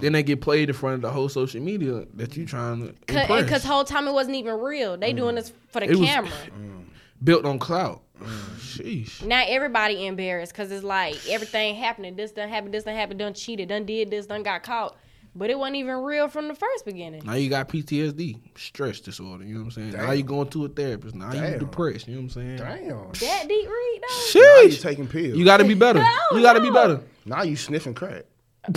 Then 0.00 0.12
they 0.12 0.22
get 0.22 0.40
played 0.40 0.68
in 0.68 0.74
front 0.74 0.96
of 0.96 1.02
the 1.02 1.10
whole 1.10 1.28
social 1.28 1.60
media 1.60 2.04
that 2.14 2.36
you 2.36 2.44
trying 2.46 2.80
to 2.82 2.88
impress. 3.08 3.42
Because 3.42 3.64
whole 3.64 3.84
time 3.84 4.06
it 4.06 4.12
wasn't 4.12 4.36
even 4.36 4.54
real. 4.60 4.96
They 4.96 5.12
doing 5.12 5.34
this 5.36 5.52
for 5.70 5.80
the 5.80 5.86
It 5.90 5.96
was- 5.96 6.08
camera. 6.08 6.32
built 7.24 7.44
on 7.44 7.58
clout. 7.58 8.02
Sheesh. 8.24 9.22
Now 9.24 9.44
everybody 9.46 10.06
embarrassed 10.06 10.52
because 10.52 10.70
it's 10.72 10.84
like 10.84 11.16
everything 11.28 11.74
happening. 11.76 12.16
This 12.16 12.32
done 12.32 12.48
happened. 12.48 12.74
This 12.74 12.84
done 12.84 12.94
happened. 12.96 13.18
Done 13.18 13.34
cheated. 13.34 13.68
Done 13.68 13.84
did 13.84 14.10
this. 14.10 14.26
Done 14.26 14.42
got 14.42 14.62
caught. 14.62 14.96
But 15.34 15.48
it 15.48 15.58
wasn't 15.58 15.76
even 15.76 15.96
real 15.96 16.28
from 16.28 16.46
the 16.48 16.54
first 16.54 16.84
beginning. 16.84 17.22
Now 17.24 17.34
you 17.34 17.48
got 17.48 17.66
PTSD, 17.70 18.38
stress 18.58 19.00
disorder. 19.00 19.44
You 19.44 19.54
know 19.54 19.60
what 19.60 19.64
I'm 19.78 19.92
saying? 19.92 19.92
Now 19.92 20.10
you 20.12 20.22
going 20.24 20.48
to 20.50 20.66
a 20.66 20.68
therapist. 20.68 21.14
Now 21.14 21.32
you 21.32 21.58
depressed. 21.58 22.06
You 22.06 22.16
know 22.16 22.20
what 22.20 22.36
I'm 22.36 22.56
saying? 22.56 22.56
Damn. 22.58 23.12
That 23.12 23.48
deep 23.48 23.66
read 23.66 24.00
though. 24.02 24.40
Now 24.40 24.60
you 24.62 24.70
taking 24.72 25.08
pills. 25.08 25.38
You 25.38 25.44
got 25.46 25.56
to 25.58 25.64
be 25.64 25.74
better. 25.74 26.00
No, 26.32 26.36
you 26.38 26.42
got 26.42 26.52
to 26.54 26.60
be 26.60 26.70
better. 26.70 27.00
now 27.24 27.42
you 27.44 27.56
sniffing 27.56 27.94
crack. 27.94 28.24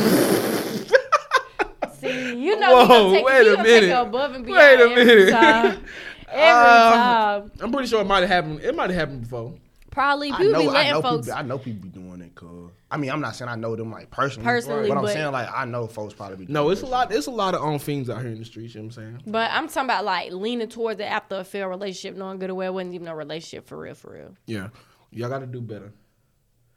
See, 2.00 2.36
you 2.38 2.60
know 2.60 2.70
we 2.70 2.76
Whoa, 2.76 2.88
gonna 2.88 3.16
take, 3.16 3.26
wait 3.26 3.44
we 3.44 3.50
a 3.50 3.56
gonna 3.56 3.64
take 3.64 3.82
minute. 3.82 3.90
it 3.90 4.02
above 4.02 4.36
and 4.36 4.46
Wait 4.46 4.52
beyond 4.54 4.82
a 4.82 4.84
every 4.84 5.06
minute. 5.06 5.80
time. 6.36 6.44
Every 6.44 6.62
Uh, 6.72 7.40
time. 7.50 7.52
I'm 7.62 7.72
pretty 7.72 7.88
sure 7.88 8.02
it 8.02 8.06
might 8.06 8.22
have 8.22 8.30
happened. 8.30 8.60
It 8.62 8.76
might 8.76 8.90
have 8.90 9.00
happened 9.00 9.22
before. 9.22 9.56
Probably 9.92 10.30
I 10.30 10.38
people 10.38 10.52
know, 10.52 10.60
be 10.72 10.78
I 10.78 10.92
know 10.92 11.02
folks. 11.02 11.28
people. 11.28 11.40
I 11.40 11.42
know 11.44 11.58
people 11.58 11.84
be 11.84 11.88
doing 11.90 12.20
it. 12.22 12.36
Cause 12.36 12.70
I 12.92 12.98
mean, 12.98 13.10
I'm 13.12 13.22
not 13.22 13.34
saying 13.38 13.48
I 13.48 13.56
know 13.56 13.78
them 13.78 13.92
like 13.92 14.12
personally. 14.12 14.44
Personally, 14.46 14.90
but 14.90 14.98
I'm 14.98 15.04
but- 15.06 15.14
saying 15.14 15.32
like 15.32 15.48
I 15.54 15.64
know 15.64 15.88
folks 15.88 16.14
probably 16.14 16.46
be. 16.46 16.52
No, 16.52 16.70
it's 16.70 16.82
a 16.82 16.86
lot. 16.86 17.14
It's 17.14 17.28
a 17.28 17.32
lot 17.32 17.56
of 17.56 17.62
on 17.62 17.80
things 17.80 18.10
out 18.10 18.22
here 18.22 18.32
in 18.32 18.40
the 18.40 18.44
streets. 18.44 18.76
You 18.76 18.82
know 18.82 18.88
what 18.88 18.98
I'm 18.98 19.04
saying? 19.22 19.24
But 19.28 19.52
I'm 19.52 19.68
talking 19.70 19.86
about 19.86 20.04
like 20.04 20.34
leaning 20.34 20.68
towards 20.68 21.00
it 21.00 21.04
after 21.06 21.36
a 21.38 21.44
failed 21.46 21.70
relationship, 21.70 22.18
knowing 22.18 22.40
good 22.40 22.50
and 22.50 22.58
well 22.58 22.68
it 22.72 22.74
wasn't 22.74 22.94
even 22.96 23.08
a 23.08 23.16
relationship 23.16 23.68
for 23.68 23.78
real, 23.78 23.96
for 23.96 24.12
real. 24.14 24.36
Yeah. 24.48 24.68
Y'all 25.12 25.30
got 25.30 25.40
to 25.40 25.46
do 25.48 25.62
better. 25.62 25.94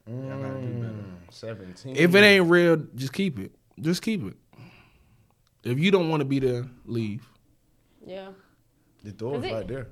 Y'all 0.06 0.40
got 0.40 0.54
to 0.54 0.60
do 0.60 0.72
better. 0.80 0.94
Seventeen. 1.30 1.96
If 1.96 2.14
it 2.14 2.22
ain't 2.22 2.48
real, 2.48 2.76
just 2.94 3.12
keep 3.12 3.40
it. 3.40 3.50
Just 3.80 4.00
keep 4.00 4.24
it. 4.24 4.36
If 5.64 5.78
you 5.80 5.90
don't 5.90 6.08
want 6.08 6.20
to 6.20 6.24
be 6.24 6.38
there, 6.38 6.66
leave. 6.86 7.28
Yeah. 8.06 8.28
The 9.08 9.14
door 9.14 9.36
is 9.38 9.44
Is 9.44 9.50
it- 9.50 9.54
right 9.54 9.68
there. 9.68 9.86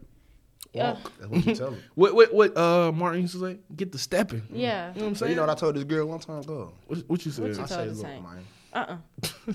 Yeah. 0.75 0.97
That's 1.19 1.31
what 1.31 1.47
you 1.47 1.55
tell 1.55 1.71
him. 1.71 1.83
What 1.95 2.15
what 2.15 2.35
what 2.35 2.57
uh 2.57 2.93
Martin 2.93 3.23
used 3.23 3.33
to 3.35 3.41
say? 3.41 3.59
Get 3.75 3.93
the 3.93 3.99
stepping. 3.99 4.43
Yeah. 4.53 4.93
You 4.93 5.01
know 5.01 5.05
what 5.07 5.09
I'm 5.09 5.15
saying? 5.15 5.31
you 5.31 5.37
know 5.37 5.43
what 5.43 5.51
I 5.51 5.55
told 5.55 5.75
this 5.77 5.85
girl 5.85 6.07
one 6.07 6.19
time 6.19 6.41
ago? 6.41 6.73
what, 6.87 6.99
what 7.07 7.25
you 7.25 7.33
said? 7.33 7.45
What 7.45 7.57
you 7.57 7.63
I 7.63 7.67
told 7.67 7.71
say, 7.71 7.87
the 7.87 7.93
look, 7.95 8.07
same. 8.07 8.23
man. 8.23 8.45
Uh 8.75 8.79
uh 8.79 8.97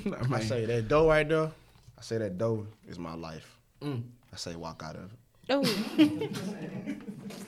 Nah, 0.05 0.17
I 0.17 0.27
man. 0.27 0.41
say 0.41 0.65
that 0.65 0.87
door 0.87 1.09
right 1.09 1.27
there. 1.29 1.51
I 1.97 2.01
say 2.01 2.17
that 2.17 2.39
door 2.39 2.65
is 2.87 2.97
my 2.97 3.13
life. 3.13 3.45
Mm. 3.83 4.01
I 4.33 4.35
say 4.35 4.55
walk 4.55 4.81
out 4.83 4.95
of 4.95 5.11
it. 5.13 5.19
Oh. 5.51 5.61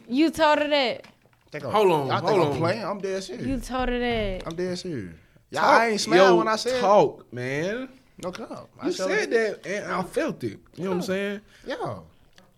you 0.08 0.30
told 0.30 0.60
her 0.60 0.68
that. 0.68 1.06
Think 1.52 1.64
I'm- 1.64 1.74
Hold 1.74 1.92
on, 1.92 2.08
Y'all 2.08 2.18
think 2.20 2.30
hold 2.30 2.42
I'm 2.42 2.52
on. 2.54 2.58
playing? 2.60 2.84
I'm 2.86 3.00
dead 3.00 3.24
serious. 3.24 3.46
You 3.48 3.58
told 3.60 3.90
her 3.90 4.00
that. 4.00 4.44
I'm 4.46 4.56
dead 4.56 4.78
serious. 4.78 5.16
Y'all 5.50 5.64
I 5.66 5.88
ain't 5.90 6.02
smile 6.02 6.38
when 6.38 6.48
I 6.48 6.56
said 6.58 6.80
talk, 6.82 7.32
man. 7.34 7.90
No 8.22 8.32
come. 8.32 8.68
I 8.80 8.88
You 8.88 8.92
showed 8.94 9.10
said 9.10 9.34
it. 9.34 9.64
that, 9.64 9.70
and 9.84 9.92
I 9.92 10.04
felt 10.04 10.44
it. 10.44 10.60
You 10.76 10.84
know 10.86 10.90
what 10.92 10.96
I'm 10.98 11.02
saying? 11.04 11.42
Yeah. 11.66 12.00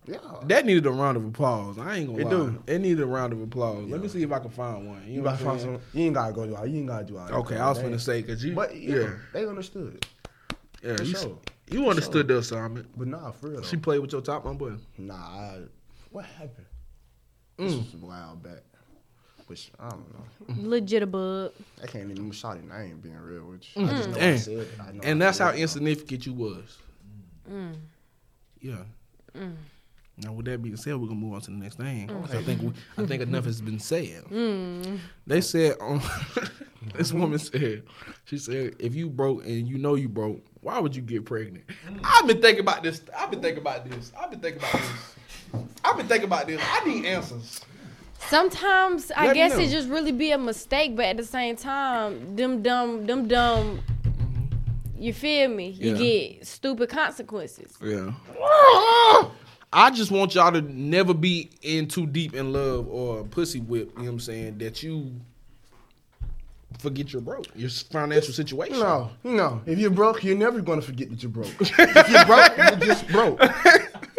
Yeah. 0.08 0.18
That 0.44 0.66
needed 0.68 0.86
a 0.86 0.92
round 0.92 1.18
of 1.18 1.26
applause. 1.26 1.80
I 1.80 1.96
ain't 1.98 2.08
gonna 2.16 2.24
lie, 2.26 2.32
It 2.32 2.38
lie. 2.40 2.50
do. 2.52 2.64
It 2.68 2.80
needed 2.80 3.02
a 3.02 3.06
round 3.08 3.34
of 3.34 3.42
applause. 3.42 3.88
Let 3.90 4.02
me 4.02 4.08
see 4.08 4.22
if 4.22 4.32
I 4.32 4.38
can 4.38 4.52
find 4.52 4.88
one. 4.88 5.02
You, 5.08 5.14
You 5.14 5.18
know 5.20 5.24
gotta 5.24 5.44
what 5.46 5.52
I'm 5.54 5.58
find 5.58 5.62
saying? 5.62 5.82
some. 5.92 6.00
You 6.00 6.06
ain't 6.06 6.14
gotta 6.16 6.34
go 6.34 6.46
do 6.46 6.56
all. 6.56 6.68
You 6.68 6.78
ain't 6.80 6.88
gotta 6.88 7.06
do 7.06 7.18
all. 7.18 7.26
that. 7.26 7.34
Okay, 7.34 7.58
I 7.58 7.70
was 7.70 7.80
They- 7.82 7.86
finna 7.90 8.00
say 8.00 8.22
because 8.22 8.44
you, 8.44 8.54
But 8.54 8.76
yeah, 8.78 8.96
yeah, 9.00 9.10
they 9.34 9.48
understood. 9.48 10.06
yeah, 10.84 10.96
for 10.98 11.04
you, 11.04 11.16
sure. 11.16 11.40
you 11.72 11.90
understood 11.90 12.28
the 12.28 12.38
assignment. 12.38 12.88
But 12.96 13.08
nah, 13.08 13.32
for 13.32 13.48
real. 13.50 13.62
Though. 13.62 13.68
She 13.68 13.78
played 13.78 14.00
with 14.00 14.12
your 14.12 14.22
top, 14.22 14.46
my 14.46 14.54
boy. 14.54 14.74
Nah, 15.00 15.16
I, 15.16 15.62
what 16.12 16.26
happened? 16.26 16.68
This 17.58 17.74
Mm. 17.74 17.78
was 17.94 17.94
a 18.04 18.06
while 18.06 18.36
back. 18.36 18.62
Which 19.48 19.72
I 19.80 19.90
don't 19.90 20.06
know. 20.14 20.56
Legit 20.70 21.04
a 21.04 21.06
bug. 21.06 21.52
I 21.84 21.86
can't 21.88 22.10
even 22.10 22.32
shout 22.32 22.58
it. 22.58 22.64
I 22.74 22.84
ain't 22.84 23.02
being 23.04 23.16
real 23.18 23.44
with 23.46 23.62
you. 23.76 23.84
I 23.86 23.90
just 23.90 24.10
know 24.10 24.18
I 24.18 24.20
And, 24.22 24.40
said 24.40 24.54
it. 24.58 24.68
I 24.80 24.92
know 24.92 25.00
and 25.04 25.22
I 25.24 25.26
that's 25.28 25.38
how 25.38 25.50
it. 25.50 25.60
insignificant 25.60 26.26
you 26.26 26.34
was. 26.34 26.78
Mm. 27.52 27.76
Yeah. 28.60 28.78
Mm. 29.38 29.54
Now, 30.18 30.32
with 30.32 30.46
that 30.46 30.64
being 30.64 30.78
said, 30.78 30.96
we're 30.96 31.08
gonna 31.08 31.20
move 31.20 31.34
on 31.36 31.42
to 31.42 31.52
the 31.52 31.58
next 31.58 31.76
thing. 31.76 32.08
'Cause 32.08 32.34
I 32.34 32.42
think 32.42 32.62
we, 32.62 32.72
I 32.98 33.06
think 33.06 33.22
enough 33.22 33.46
has 33.46 33.62
been 33.62 33.80
said. 33.80 34.24
They 35.28 35.42
said, 35.42 35.76
um, 35.82 36.02
this 36.96 37.12
woman 37.14 37.38
said, 37.38 37.84
she 38.24 38.38
said, 38.38 38.76
if 38.80 38.96
you 38.96 39.10
broke 39.10 39.46
and 39.46 39.68
you 39.68 39.78
know 39.78 39.96
you 39.96 40.08
broke, 40.08 40.42
why 40.62 40.80
would 40.80 40.96
you 40.96 41.02
get 41.02 41.26
pregnant? 41.26 41.66
I've 42.04 42.26
been 42.26 42.42
thinking 42.42 42.62
about 42.62 42.82
this. 42.82 43.02
I've 43.16 43.30
been 43.30 43.42
thinking 43.42 43.62
about 43.62 43.88
this. 43.88 44.12
I've 44.18 44.32
been 44.32 44.40
thinking 44.40 44.62
about 44.62 44.72
this. 44.74 45.16
I've 45.84 45.98
been 45.98 46.08
thinking 46.08 46.26
about 46.28 46.48
this. 46.48 46.62
I 46.64 46.84
need 46.86 47.06
answers. 47.06 47.60
Sometimes 48.30 49.12
I 49.16 49.28
Let 49.28 49.34
guess 49.36 49.54
know. 49.54 49.60
it 49.64 49.70
just 49.70 49.88
really 49.90 50.12
be 50.12 50.32
a 50.32 50.38
mistake, 50.38 50.96
but 50.96 51.06
at 51.06 51.18
the 51.18 51.24
same 51.26 51.56
time, 51.56 52.36
them 52.36 52.62
dumb, 52.62 53.06
them 53.06 53.28
dumb. 53.28 53.82
You 54.98 55.14
feel 55.14 55.50
me? 55.50 55.70
You 55.70 55.92
Yeah. 55.92 55.98
get 55.98 56.48
stupid 56.48 56.90
consequences. 56.90 57.74
Yeah. 57.84 58.12
I 59.74 59.92
just 59.92 60.10
want 60.10 60.34
y'all 60.36 60.52
to 60.54 60.62
never 60.62 61.14
be 61.14 61.50
in 61.62 61.88
too 61.88 62.08
deep 62.08 62.34
in 62.34 62.54
love 62.54 62.88
or 62.88 63.24
pussy 63.26 63.60
whip, 63.60 63.92
you 63.98 64.00
know 64.00 64.04
what 64.06 64.14
I'm 64.14 64.20
saying, 64.22 64.58
that 64.60 64.82
you 64.82 65.12
forget 66.80 67.12
you're 67.12 67.22
broke. 67.22 67.48
Your 67.56 67.70
financial 67.70 68.34
situation. 68.34 68.80
No, 68.80 69.12
no. 69.24 69.62
If 69.66 69.78
you're 69.80 69.90
broke, 69.92 70.24
you're 70.24 70.38
never 70.38 70.62
gonna 70.62 70.82
forget 70.82 71.10
that 71.10 71.22
you're 71.22 71.32
broke. 71.32 71.54
if 71.60 71.78
you're 72.10 72.26
broke, 72.26 72.58
you're 72.58 72.88
just 72.88 73.08
broke. 73.10 73.40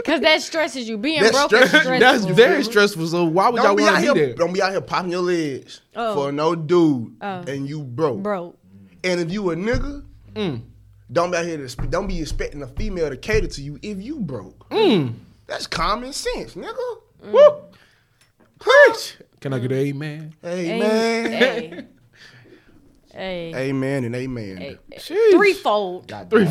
Cause 0.07 0.21
that 0.21 0.41
stresses 0.41 0.89
you. 0.89 0.97
Being 0.99 1.21
That 1.23 1.33
broke 1.33 1.53
is 1.53 1.69
stresses 1.69 1.91
you. 1.91 1.99
That's 2.01 2.25
very 2.25 2.63
stressful. 2.65 3.07
So 3.09 3.25
why 3.25 3.49
would 3.49 3.59
y'all 3.63 3.75
Don't 3.75 3.77
be, 3.77 3.83
out 3.83 3.93
want 3.95 4.05
to 4.07 4.13
be 4.15 4.19
here, 4.21 4.27
there? 4.29 4.37
don't 4.37 4.53
be 4.53 4.63
out 4.63 4.71
here 4.71 4.81
popping 4.81 5.11
your 5.11 5.23
legs 5.23 5.81
Oh. 5.97 6.15
for 6.15 6.33
no 6.33 6.55
dude, 6.55 7.17
Oh. 7.21 7.43
and 7.47 7.69
you 7.69 7.83
broke. 7.83 8.23
broke. 8.23 8.57
And 9.05 9.21
if 9.21 9.31
you 9.33 9.51
a 9.51 9.57
nigga, 9.57 10.05
Mm. 10.35 10.63
don't 11.13 11.31
be 11.33 11.37
out 11.37 11.45
here 11.45 11.57
to 11.59 11.69
sp- 11.69 11.91
don't 11.91 12.07
be 12.07 12.21
expecting 12.21 12.63
a 12.63 12.67
female 12.69 13.11
to 13.11 13.17
cater 13.17 13.49
to 13.49 13.63
you 13.63 13.79
if 13.83 14.01
you 14.01 14.21
broke. 14.21 14.69
Mm. 14.71 15.15
That's 15.47 15.67
common 15.67 16.13
sense, 16.13 16.55
nigga. 16.55 16.97
Woo. 17.25 17.63
Preach. 18.59 19.17
Can 19.41 19.53
I 19.53 19.59
get 19.59 19.71
an 19.73 19.79
amen? 19.79 20.35
Amen. 20.45 21.31
Hey. 21.33 21.85
Hey. 23.17 23.53
Amen 23.71 24.05
and 24.05 24.15
amen. 24.15 24.57
Hey. 24.59 24.79
Sheesh. 24.97 25.31
Threefold 25.33 26.07
God 26.09 26.29
Three, 26.31 26.45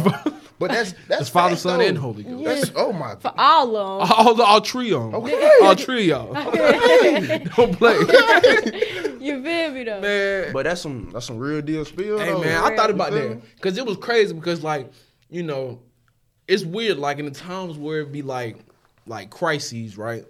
But 0.58 0.72
that's 0.72 0.92
that's 0.94 1.08
That's 1.08 1.30
Father, 1.30 1.56
Son, 1.56 1.80
though. 1.80 1.86
and 1.86 1.98
Holy 1.98 2.24
Ghost. 2.24 2.44
That's 2.44 2.72
oh 2.76 2.92
my 2.94 3.10
god. 3.14 3.22
For 3.22 3.34
all 3.38 3.76
of 3.76 4.08
them. 4.10 4.18
All 4.18 4.34
the 4.36 4.44
all 4.44 4.60
three 4.62 4.92
of 4.94 5.02
'em. 5.14 5.16
All 5.62 5.76
three 5.76 6.10
of 6.12 6.34
y'all. 6.34 6.34
Don't 7.56 7.78
play. 7.78 7.96
You 9.20 9.44
feel 9.44 9.72
me 9.72 9.84
though? 9.84 10.02
man. 10.02 10.54
But 10.54 10.64
that's 10.64 10.82
some 10.82 11.10
that's 11.12 11.26
some 11.26 11.38
real 11.38 11.62
deal 11.62 11.84
spill. 11.86 12.20
Hey 12.20 12.32
though. 12.32 12.42
man, 12.42 12.64
I 12.64 12.76
thought 12.76 12.90
about 12.90 13.12
that 13.12 13.42
because 13.56 13.78
it 13.78 13.86
was 13.86 13.98
crazy 13.98 14.34
because 14.34 14.64
like 14.64 14.92
you 15.30 15.44
know, 15.44 15.80
it's 16.48 16.64
weird 16.64 16.98
like 16.98 17.20
in 17.20 17.26
the 17.26 17.32
times 17.32 17.78
where 17.78 18.02
it 18.02 18.12
be 18.12 18.22
like 18.22 18.58
like 19.08 19.30
crises, 19.30 19.98
right? 19.98 20.26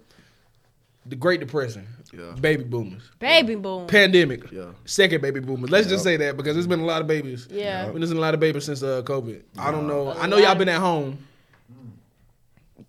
The 1.06 1.14
Great 1.16 1.38
Depression, 1.40 1.86
Yeah. 2.16 2.32
baby 2.40 2.64
boomers, 2.64 3.02
Baby 3.18 3.54
boom. 3.56 3.86
pandemic, 3.86 4.50
Yeah. 4.50 4.66
second 4.84 5.20
baby 5.20 5.40
boomers. 5.40 5.70
Let's 5.70 5.86
just 5.88 6.02
say 6.04 6.16
that 6.16 6.36
because 6.36 6.54
there's 6.54 6.66
been 6.66 6.80
a 6.80 6.84
lot 6.84 7.00
of 7.02 7.06
babies. 7.06 7.46
Yeah. 7.50 7.86
Been 7.86 7.96
there's 8.00 8.10
been 8.10 8.18
a 8.18 8.20
lot 8.20 8.34
of 8.34 8.40
babies 8.40 8.64
since 8.64 8.82
uh, 8.82 9.02
COVID. 9.02 9.42
I 9.58 9.70
don't 9.70 9.86
know. 9.86 10.12
I 10.12 10.26
know 10.26 10.36
y'all 10.38 10.54
been 10.54 10.68
at 10.68 10.80
home. 10.80 11.18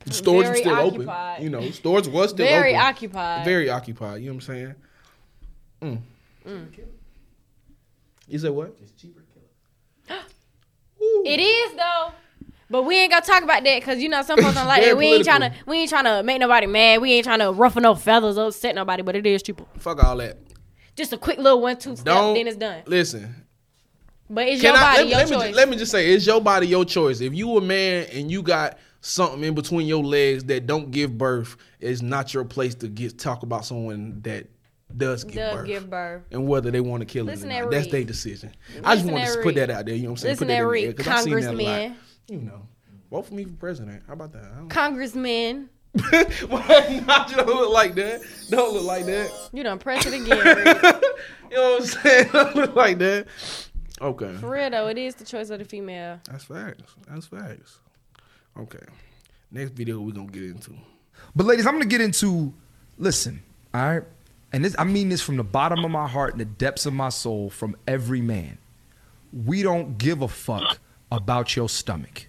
The 0.05 0.13
stores 0.13 0.47
were 0.47 0.55
still 0.55 0.73
occupied. 0.75 1.33
open. 1.39 1.43
You 1.43 1.49
know, 1.49 1.69
stores 1.71 2.07
was 2.07 2.29
still 2.29 2.45
Very 2.45 2.69
open. 2.75 2.81
occupied. 2.81 3.45
Very 3.45 3.69
occupied. 3.69 4.21
You 4.21 4.27
know 4.27 4.35
what 4.35 4.47
I'm 4.49 4.75
saying? 5.81 6.01
Mm. 6.45 6.67
You 8.27 8.39
said 8.39 8.51
what? 8.51 8.75
It's 8.81 8.91
cheaper 8.93 9.19
to 9.21 9.25
kill 10.07 10.17
it. 10.17 10.23
It 11.25 11.39
is 11.39 11.75
though. 11.75 12.11
But 12.69 12.83
we 12.83 12.97
ain't 12.97 13.11
gonna 13.11 13.25
talk 13.25 13.43
about 13.43 13.63
that 13.63 13.79
because 13.79 13.99
you 14.01 14.09
know 14.09 14.21
some 14.23 14.39
folks 14.41 14.55
don't 14.55 14.67
like 14.67 14.83
it. 14.83 14.97
We 14.97 15.05
ain't 15.07 15.23
trying 15.25 15.41
to 15.41 15.53
we 15.65 15.77
ain't 15.77 15.89
trying 15.89 16.03
to 16.05 16.21
make 16.23 16.39
nobody 16.39 16.67
mad. 16.67 17.01
We 17.01 17.13
ain't 17.13 17.23
trying 17.25 17.39
to 17.39 17.51
ruffle 17.51 17.81
no 17.81 17.95
feathers, 17.95 18.37
upset 18.37 18.75
nobody. 18.75 19.03
But 19.03 19.15
it 19.15 19.25
is 19.25 19.41
cheaper. 19.41 19.65
Fuck 19.77 20.03
all 20.03 20.17
that. 20.17 20.37
Just 20.95 21.13
a 21.13 21.17
quick 21.17 21.37
little 21.37 21.61
one 21.61 21.77
two 21.77 21.95
step, 21.95 22.05
Don't 22.05 22.33
then 22.33 22.47
it's 22.47 22.57
done. 22.57 22.81
listen. 22.85 23.43
But 24.29 24.47
it's 24.49 24.61
Can 24.61 24.73
your 24.73 24.77
I, 24.83 24.95
body, 24.97 24.97
let, 24.97 25.05
me- 25.05 25.09
your 25.11 25.19
let, 25.19 25.27
choice. 25.29 25.43
just, 25.47 25.55
let 25.55 25.69
me 25.69 25.77
just 25.77 25.91
say, 25.91 26.13
it's 26.13 26.27
your 26.27 26.41
body, 26.41 26.67
your 26.67 26.83
choice. 26.83 27.21
If 27.21 27.33
you 27.33 27.55
a 27.55 27.61
man 27.61 28.07
and 28.11 28.29
you 28.29 28.41
got 28.41 28.77
something 28.99 29.41
in 29.41 29.53
between 29.55 29.87
your 29.87 30.03
legs 30.03 30.43
that 30.45 30.65
don't 30.67 30.91
give 30.91 31.17
birth, 31.17 31.55
it's 31.79 32.01
not 32.01 32.33
your 32.33 32.43
place 32.43 32.75
to 32.75 32.89
get 32.89 33.17
talk 33.17 33.43
about 33.43 33.63
someone 33.65 34.19
that 34.23 34.47
does 34.97 35.23
give 35.23 35.35
Does 35.35 35.55
birth. 35.55 35.67
give 35.67 35.89
birth. 35.89 36.23
And 36.31 36.45
whether 36.45 36.71
they 36.71 36.81
want 36.81 37.01
to 37.01 37.05
kill 37.05 37.23
Listen 37.23 37.51
it 37.51 37.59
or 37.59 37.61
not. 37.63 37.71
That's 37.71 37.87
their 37.87 38.03
decision. 38.03 38.51
I 38.83 38.95
just 38.97 39.07
want 39.09 39.25
to 39.25 39.39
put 39.43 39.55
that 39.55 39.69
out 39.69 39.85
there. 39.85 39.95
You 39.95 40.03
know 40.03 40.09
what 40.09 40.13
I'm 40.13 40.17
saying? 40.17 40.31
Listen 40.33 40.47
put 40.47 40.53
that 40.53 40.63
in 40.63 40.83
there, 40.83 40.93
'cause 40.93 41.07
I 41.07 41.21
seen 41.21 41.33
that 41.33 41.39
a 41.39 41.51
lot. 41.51 41.57
Congressman. 41.57 41.97
You 42.27 42.41
know. 42.41 42.67
Vote 43.11 43.25
for 43.27 43.33
me 43.35 43.45
for 43.45 43.53
president. 43.53 44.03
How 44.07 44.13
about 44.13 44.33
that? 44.33 44.43
I 44.43 44.57
don't- 44.57 44.69
Congressman, 44.69 45.69
Why 46.49 47.03
not? 47.07 47.29
You 47.31 47.37
don't 47.37 47.47
look 47.47 47.71
like 47.73 47.95
that. 47.95 48.21
Don't 48.49 48.73
look 48.73 48.83
like 48.83 49.05
that. 49.05 49.31
you 49.53 49.63
done 49.63 49.79
press 49.79 50.05
it 50.05 50.13
again. 50.13 50.45
Reed. 50.55 51.01
You 51.49 51.55
know 51.55 51.71
what 51.71 51.81
I'm 51.81 51.87
saying? 51.87 52.29
Don't 52.33 52.55
look 52.57 52.75
like 52.75 52.97
that. 52.97 53.25
Okay. 54.01 54.35
For 54.35 54.49
real 54.49 54.69
though, 54.69 54.87
it 54.89 54.97
is 54.97 55.15
the 55.15 55.23
choice 55.23 55.49
of 55.49 55.59
the 55.59 55.65
female. 55.65 56.19
That's 56.29 56.43
facts. 56.43 56.93
That's 57.09 57.25
facts. 57.25 57.79
Okay. 58.59 58.83
Next 59.49 59.71
video 59.71 60.01
we're 60.01 60.11
gonna 60.11 60.27
get 60.27 60.43
into. 60.43 60.73
But 61.33 61.45
ladies, 61.45 61.65
I'm 61.65 61.75
gonna 61.75 61.85
get 61.85 62.01
into 62.01 62.53
listen, 62.97 63.41
all 63.73 63.81
right? 63.81 64.03
And 64.51 64.65
this 64.65 64.75
I 64.77 64.83
mean 64.83 65.07
this 65.07 65.21
from 65.21 65.37
the 65.37 65.43
bottom 65.45 65.85
of 65.85 65.89
my 65.89 66.05
heart 66.05 66.33
and 66.33 66.41
the 66.41 66.45
depths 66.45 66.85
of 66.85 66.91
my 66.93 67.07
soul 67.09 67.49
from 67.49 67.77
every 67.87 68.19
man. 68.21 68.57
We 69.31 69.63
don't 69.63 69.97
give 69.97 70.21
a 70.21 70.27
fuck 70.27 70.79
about 71.11 71.55
your 71.55 71.69
stomach. 71.69 72.27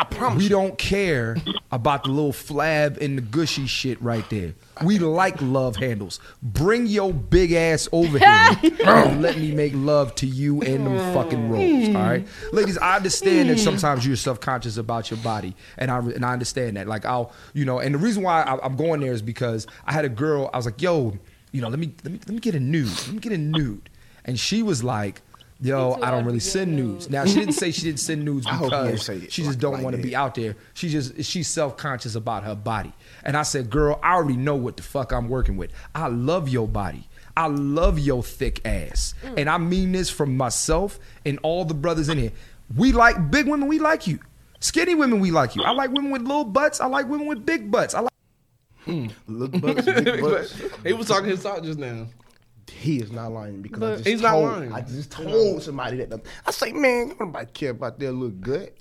I 0.00 0.04
promise. 0.04 0.38
We 0.38 0.44
you. 0.44 0.48
don't 0.48 0.78
care 0.78 1.36
about 1.70 2.04
the 2.04 2.10
little 2.10 2.32
flab 2.32 2.96
and 3.02 3.18
the 3.18 3.22
gushy 3.22 3.66
shit 3.66 4.00
right 4.00 4.28
there. 4.30 4.54
We 4.82 4.98
like 4.98 5.40
love 5.42 5.76
handles. 5.76 6.20
Bring 6.42 6.86
your 6.86 7.12
big 7.12 7.52
ass 7.52 7.86
over 7.92 8.18
here 8.58 8.76
and 8.86 9.20
let 9.20 9.36
me 9.36 9.52
make 9.52 9.72
love 9.74 10.14
to 10.16 10.26
you 10.26 10.62
in 10.62 10.84
them 10.84 10.96
fucking 11.12 11.50
rolls. 11.50 11.88
All 11.88 12.02
right, 12.02 12.26
ladies. 12.50 12.78
I 12.78 12.96
understand 12.96 13.50
that 13.50 13.58
sometimes 13.58 14.06
you're 14.06 14.16
self 14.16 14.40
conscious 14.40 14.78
about 14.78 15.10
your 15.10 15.18
body, 15.18 15.54
and 15.76 15.90
I 15.90 15.98
and 15.98 16.24
I 16.24 16.32
understand 16.32 16.78
that. 16.78 16.86
Like 16.86 17.04
I'll, 17.04 17.32
you 17.52 17.66
know, 17.66 17.78
and 17.78 17.94
the 17.94 17.98
reason 17.98 18.22
why 18.22 18.42
I, 18.42 18.58
I'm 18.64 18.76
going 18.76 19.00
there 19.00 19.12
is 19.12 19.20
because 19.20 19.66
I 19.84 19.92
had 19.92 20.06
a 20.06 20.10
girl. 20.10 20.48
I 20.54 20.56
was 20.56 20.64
like, 20.64 20.80
yo, 20.80 21.18
you 21.52 21.60
know, 21.60 21.68
let 21.68 21.78
me 21.78 21.92
let 22.04 22.12
me 22.12 22.20
let 22.20 22.30
me 22.30 22.40
get 22.40 22.54
a 22.54 22.60
nude. 22.60 22.88
Let 22.88 23.12
me 23.12 23.18
get 23.18 23.32
a 23.32 23.38
nude, 23.38 23.90
and 24.24 24.40
she 24.40 24.62
was 24.62 24.82
like. 24.82 25.20
Yo, 25.62 25.98
I 26.00 26.10
don't 26.10 26.24
really 26.24 26.40
send 26.40 26.74
nude. 26.74 26.86
nudes. 26.86 27.10
Now 27.10 27.24
she 27.26 27.34
didn't 27.34 27.54
say 27.54 27.70
she 27.70 27.82
didn't 27.82 28.00
send 28.00 28.24
nudes 28.24 28.46
I 28.48 28.50
hope 28.50 28.64
you 28.66 28.70
don't 28.70 28.86
because 28.86 29.02
say 29.04 29.20
she 29.28 29.42
just 29.42 29.48
like- 29.48 29.58
don't 29.58 29.72
like 29.74 29.82
want 29.82 29.96
to 29.96 30.02
be 30.02 30.16
out 30.16 30.34
there. 30.34 30.56
She 30.74 30.88
just 30.88 31.22
she's 31.24 31.48
self 31.48 31.76
conscious 31.76 32.14
about 32.14 32.44
her 32.44 32.54
body. 32.54 32.92
And 33.24 33.36
I 33.36 33.42
said, 33.42 33.68
girl, 33.70 34.00
I 34.02 34.14
already 34.14 34.36
know 34.38 34.56
what 34.56 34.76
the 34.76 34.82
fuck 34.82 35.12
I'm 35.12 35.28
working 35.28 35.56
with. 35.56 35.70
I 35.94 36.08
love 36.08 36.48
your 36.48 36.66
body. 36.66 37.06
I 37.36 37.46
love 37.46 37.98
your 37.98 38.22
thick 38.22 38.60
ass. 38.66 39.14
Mm. 39.22 39.38
And 39.38 39.50
I 39.50 39.58
mean 39.58 39.92
this 39.92 40.10
from 40.10 40.36
myself 40.36 40.98
and 41.24 41.38
all 41.42 41.64
the 41.64 41.74
brothers 41.74 42.08
in 42.08 42.18
here. 42.18 42.32
We 42.76 42.92
like 42.92 43.30
big 43.30 43.46
women. 43.46 43.68
We 43.68 43.78
like 43.78 44.06
you. 44.06 44.18
Skinny 44.60 44.94
women. 44.94 45.20
We 45.20 45.30
like 45.30 45.56
you. 45.56 45.62
I 45.62 45.70
like 45.72 45.90
women 45.90 46.10
with 46.10 46.22
little 46.22 46.44
butts. 46.44 46.80
I 46.80 46.86
like 46.86 47.08
women 47.08 47.26
with 47.26 47.44
big 47.46 47.70
butts. 47.70 47.94
I 47.94 48.00
like. 48.00 48.10
Hmm. 48.84 49.06
Look 49.28 49.52
butts, 49.60 49.84
big 49.84 50.20
butts. 50.22 50.54
he 50.84 50.92
was 50.94 51.06
talking 51.06 51.28
his 51.28 51.42
talk 51.42 51.62
just 51.62 51.78
now. 51.78 52.06
He 52.70 52.98
is 53.00 53.12
not 53.12 53.32
lying 53.32 53.60
because 53.62 53.82
I 53.82 53.94
just 53.96 54.08
He's 54.08 54.20
not 54.22 54.38
lying. 54.38 54.72
I 54.72 54.80
just 54.80 55.10
told 55.10 55.62
somebody 55.62 55.98
that. 55.98 56.10
the- 56.10 56.22
I 56.46 56.50
say, 56.50 56.72
man, 56.72 57.14
nobody 57.20 57.46
care 57.52 57.70
about 57.70 57.98
their 57.98 58.12
look 58.12 58.40
good. 58.40 58.72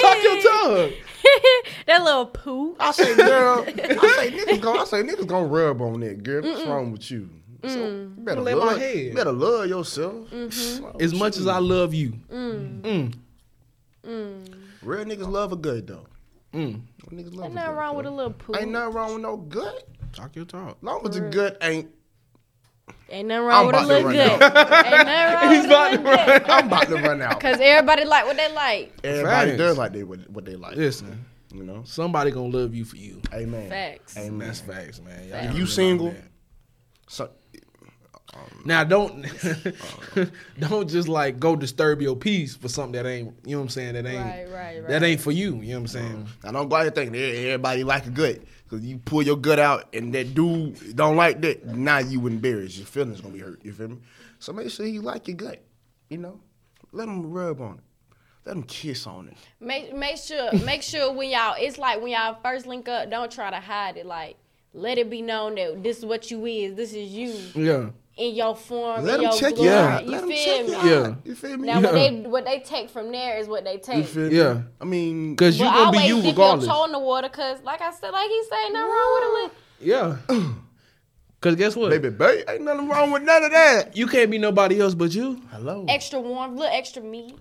Talk 0.00 0.22
your 0.22 0.42
tongue. 0.42 0.92
that 1.86 2.02
little 2.04 2.26
poo. 2.26 2.76
I 2.78 2.92
say, 2.92 3.16
girl, 3.16 3.64
I 3.68 4.14
say 4.16 4.30
niggas 4.32 4.60
gonna, 4.60 4.80
I 4.80 4.84
say 4.84 5.02
niggas 5.02 5.26
gonna 5.26 5.46
rub 5.46 5.80
on 5.82 6.00
that, 6.00 6.22
girl. 6.22 6.42
What's 6.42 6.64
wrong 6.64 6.92
with 6.92 7.10
you? 7.10 7.28
So 7.64 7.70
you 7.78 8.12
better 8.18 8.40
Lay 8.42 8.54
my 8.54 8.60
love, 8.64 8.78
head. 8.78 8.96
you 8.96 9.14
better 9.14 9.32
love 9.32 9.66
yourself. 9.68 10.30
Mm-hmm. 10.30 11.00
As 11.02 11.12
much 11.14 11.36
as 11.36 11.48
I 11.48 11.58
love 11.58 11.94
you. 11.94 12.12
Mm. 12.30 13.14
Real 14.04 15.04
niggas 15.04 15.28
love 15.28 15.52
a 15.52 15.56
good 15.56 15.86
though. 15.86 16.06
Mm. 16.54 16.82
Real 17.10 17.22
niggas 17.24 17.34
love 17.34 17.46
Ain't 17.46 17.54
nothing 17.54 17.70
good. 17.72 17.76
wrong 17.78 17.96
with 17.96 18.06
a 18.06 18.10
little 18.10 18.32
poo. 18.32 18.54
Ain't 18.56 18.70
nothing 18.70 18.94
wrong 18.94 19.12
with 19.14 19.22
no 19.22 19.36
good. 19.36 19.82
Talk 20.12 20.36
your 20.36 20.44
talk. 20.44 20.78
Long 20.82 21.06
as 21.08 21.14
the 21.16 21.22
good 21.22 21.56
ain't. 21.60 21.90
Ain't 23.08 23.28
nothing 23.28 23.44
wrong 23.46 23.60
I'm 23.60 23.66
with 23.66 23.74
a 23.74 23.78
about 23.78 23.82
to 23.82 23.86
little 23.86 24.04
run 24.04 24.14
good. 24.14 24.42
out. 24.42 24.86
Ain't 24.86 25.06
nothing 25.06 25.70
wrong 25.70 25.90
with 25.92 26.00
a 26.00 26.02
little 26.02 26.04
good. 26.38 26.50
I'm 26.50 26.66
about 26.66 26.88
to 26.88 26.94
run 26.96 27.22
out. 27.22 27.40
Cause 27.40 27.58
everybody 27.60 28.04
like 28.04 28.26
what 28.26 28.36
they 28.36 28.52
like. 28.52 28.92
Everybody 29.04 29.50
Facts. 29.50 29.58
does 29.58 29.78
like 29.78 29.92
they 29.92 30.02
what, 30.02 30.28
what 30.30 30.44
they 30.44 30.56
like. 30.56 30.76
Listen, 30.76 31.24
You 31.52 31.62
know. 31.62 31.82
somebody 31.84 32.30
gonna 32.32 32.48
love 32.48 32.74
you 32.74 32.84
for 32.84 32.96
you. 32.96 33.22
Amen. 33.32 33.68
Facts. 33.70 34.16
Amen. 34.18 34.38
That's 34.48 34.60
facts, 34.60 35.00
man. 35.00 35.20
Y'all 35.22 35.30
Facts. 35.32 35.46
gotta 35.46 35.58
You 35.58 35.66
single? 35.66 36.10
that. 36.10 37.30
So, 38.36 38.58
Now 38.64 38.84
don't 38.84 39.24
don't 40.58 40.88
just 40.88 41.08
like 41.08 41.38
go 41.38 41.56
disturb 41.56 42.02
your 42.02 42.16
peace 42.16 42.56
for 42.56 42.68
something 42.68 42.92
that 43.02 43.08
ain't 43.08 43.34
you 43.44 43.52
know 43.52 43.58
what 43.58 43.64
I'm 43.64 43.68
saying 43.70 43.94
that 43.94 44.06
ain't 44.06 44.18
Right, 44.24 44.46
right, 44.52 44.78
right. 44.80 44.88
that 44.88 45.02
ain't 45.02 45.20
for 45.20 45.30
you. 45.32 45.56
You 45.56 45.74
know 45.74 45.74
what 45.74 45.80
I'm 45.80 45.86
saying? 45.88 46.26
I 46.44 46.52
don't 46.52 46.68
go 46.68 46.76
out 46.76 46.82
here 46.82 46.90
thinking 46.90 47.14
"Eh, 47.14 47.46
everybody 47.52 47.84
like 47.84 48.06
a 48.06 48.10
good. 48.10 48.46
Cause 48.68 48.80
you 48.80 48.98
pull 48.98 49.22
your 49.22 49.36
gut 49.36 49.60
out 49.60 49.94
and 49.94 50.12
that 50.14 50.34
dude 50.34 50.96
don't 50.96 51.14
like 51.14 51.40
that, 51.42 51.64
now 51.66 51.98
you 51.98 52.26
embarrassed. 52.26 52.76
Your 52.78 52.86
feelings 52.86 53.20
gonna 53.20 53.34
be 53.34 53.38
hurt. 53.40 53.64
You 53.64 53.72
feel 53.72 53.88
me? 53.88 53.98
So 54.40 54.52
make 54.52 54.70
sure 54.70 54.86
you 54.86 55.02
like 55.02 55.28
your 55.28 55.36
gut. 55.36 55.62
You 56.08 56.18
know, 56.18 56.40
let 56.92 57.06
them 57.06 57.30
rub 57.30 57.60
on 57.60 57.74
it. 57.74 57.80
Let 58.44 58.54
them 58.54 58.62
kiss 58.64 59.06
on 59.06 59.28
it. 59.28 59.36
Make 59.60 59.94
make 59.94 60.16
sure 60.16 60.52
make 60.64 60.82
sure 60.82 61.12
when 61.12 61.30
y'all 61.30 61.54
it's 61.58 61.78
like 61.78 62.00
when 62.00 62.10
y'all 62.10 62.38
first 62.42 62.66
link 62.66 62.88
up, 62.88 63.08
don't 63.10 63.30
try 63.30 63.50
to 63.50 63.60
hide 63.60 63.96
it. 63.96 64.06
Like 64.06 64.36
let 64.72 64.98
it 64.98 65.08
be 65.08 65.22
known 65.22 65.54
that 65.54 65.82
this 65.82 65.98
is 65.98 66.04
what 66.04 66.30
you 66.30 66.44
is. 66.46 66.74
This 66.74 66.92
is 66.92 67.10
you 67.10 67.34
Yeah. 67.54 67.90
In 68.16 68.34
your 68.34 68.56
form. 68.56 69.04
Let 69.04 69.16
in 69.16 69.20
them 69.20 69.30
your 69.30 69.38
check 69.40 69.58
you 69.58 69.70
out. 69.70 70.04
You 70.04 70.10
Let 70.10 70.20
them 70.22 70.30
feel 70.30 70.44
check 70.44 70.66
me? 70.66 70.70
you 70.72 70.76
out. 70.78 70.84
Yeah. 70.86 71.14
You 71.24 71.34
feel 71.34 71.56
me? 71.58 71.66
Now 71.66 71.80
what 71.80 71.92
they 71.92 72.20
what 72.22 72.44
they 72.46 72.60
take 72.60 72.88
from 72.90 73.12
there 73.12 73.38
is 73.38 73.46
what 73.48 73.64
they 73.64 73.74
You 73.74 73.78
take. 73.78 74.06
feel 74.06 74.30
me? 74.30 74.36
Yeah. 74.36 74.62
I 74.80 74.84
mean, 74.84 75.36
Cause 75.36 75.58
you 75.58 75.64
But 75.66 75.72
gonna 75.72 75.90
be 75.92 75.98
always 75.98 76.08
you 76.08 76.22
dip 76.22 76.30
regardless. 76.32 76.66
your 76.66 76.74
toe 76.74 76.84
in 76.86 76.92
the 76.92 76.98
water, 76.98 77.28
cause 77.28 77.58
like 77.62 77.80
I 77.82 77.90
said, 77.92 78.10
like 78.10 78.28
he 78.28 78.42
said, 78.48 78.72
nothing 78.72 78.90
wrong 78.90 79.14
with 79.14 79.24
a 79.24 79.32
little. 79.32 79.50
Yeah. 80.38 80.52
Cause 81.42 81.54
guess 81.54 81.76
what? 81.76 81.90
baby, 81.90 82.08
baby, 82.08 82.42
ain't 82.48 82.62
nothing 82.62 82.88
wrong 82.88 83.10
with 83.10 83.22
none 83.22 83.44
of 83.44 83.50
that. 83.52 83.94
You 83.96 84.06
can't 84.06 84.30
be 84.30 84.38
nobody 84.38 84.80
else 84.80 84.94
but 84.94 85.14
you. 85.14 85.40
Hello. 85.52 85.84
Extra 85.86 86.18
warm, 86.18 86.56
little 86.56 86.74
extra 86.74 87.02
meat, 87.02 87.36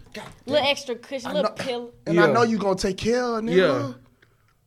little 0.45 0.67
extra 0.67 0.95
cushion, 0.95 1.33
little 1.33 1.51
pillow, 1.51 1.91
And 2.05 2.19
I 2.19 2.27
know 2.31 2.43
you 2.43 2.57
gonna 2.57 2.75
take 2.75 2.97
care 2.97 3.23
of 3.23 3.43
nigga. 3.43 3.55
Yeah. 3.55 3.93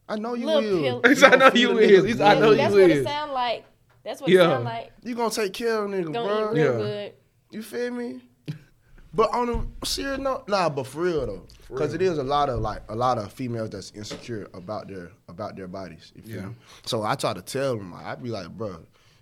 I 0.08 0.16
know 0.16 0.32
you 0.34 0.46
little 0.46 0.62
will. 0.62 0.82
pillow. 0.82 1.00
He 1.06 1.14
said, 1.20 1.34
I 1.34 1.36
know 1.36 1.50
you 1.54 1.68
feed 1.68 1.76
a 1.76 1.78
is. 1.78 2.04
nigga 2.04 2.06
He 2.08 2.12
said, 2.14 2.20
I 2.22 2.34
good. 2.36 2.40
know 2.40 2.54
That's 2.56 2.72
what 2.72 2.90
it 2.90 3.04
sound 3.04 3.32
like. 3.32 3.64
That's 4.08 4.22
what 4.22 4.30
Yeah. 4.30 4.40
it 4.40 4.44
sound 4.44 4.64
like. 4.64 4.90
You 5.04 5.14
gonna 5.14 5.30
take 5.30 5.52
care 5.52 5.84
of 5.84 5.90
nigga, 5.90 6.10
Gonna 6.10 6.26
bro. 6.26 6.50
eat 6.50 6.54
real 6.54 6.72
Yeah. 6.72 6.78
good. 6.78 7.12
You 7.50 7.62
feel 7.62 7.90
me? 7.92 8.22
But 9.12 9.32
on 9.34 9.48
a 9.82 9.86
serious 9.86 10.18
note, 10.18 10.48
nah, 10.48 10.68
but 10.70 10.86
for 10.86 11.02
real 11.02 11.26
though, 11.26 11.46
because 11.68 11.92
it 11.92 12.00
is 12.00 12.16
a 12.18 12.22
lot 12.22 12.48
of 12.48 12.60
like 12.60 12.82
a 12.88 12.94
lot 12.94 13.18
of 13.18 13.30
females 13.32 13.68
that's 13.70 13.90
insecure 13.94 14.48
about 14.54 14.88
their 14.88 15.10
about 15.28 15.56
their 15.56 15.68
bodies. 15.68 16.10
You 16.14 16.22
feel 16.22 16.36
Yeah. 16.36 16.46
me? 16.46 16.54
So 16.86 17.02
I 17.02 17.16
try 17.16 17.34
to 17.34 17.42
tell 17.42 17.76
them, 17.76 17.92
I'd 17.94 18.22
be 18.22 18.30
like, 18.30 18.48
bro, 18.48 18.78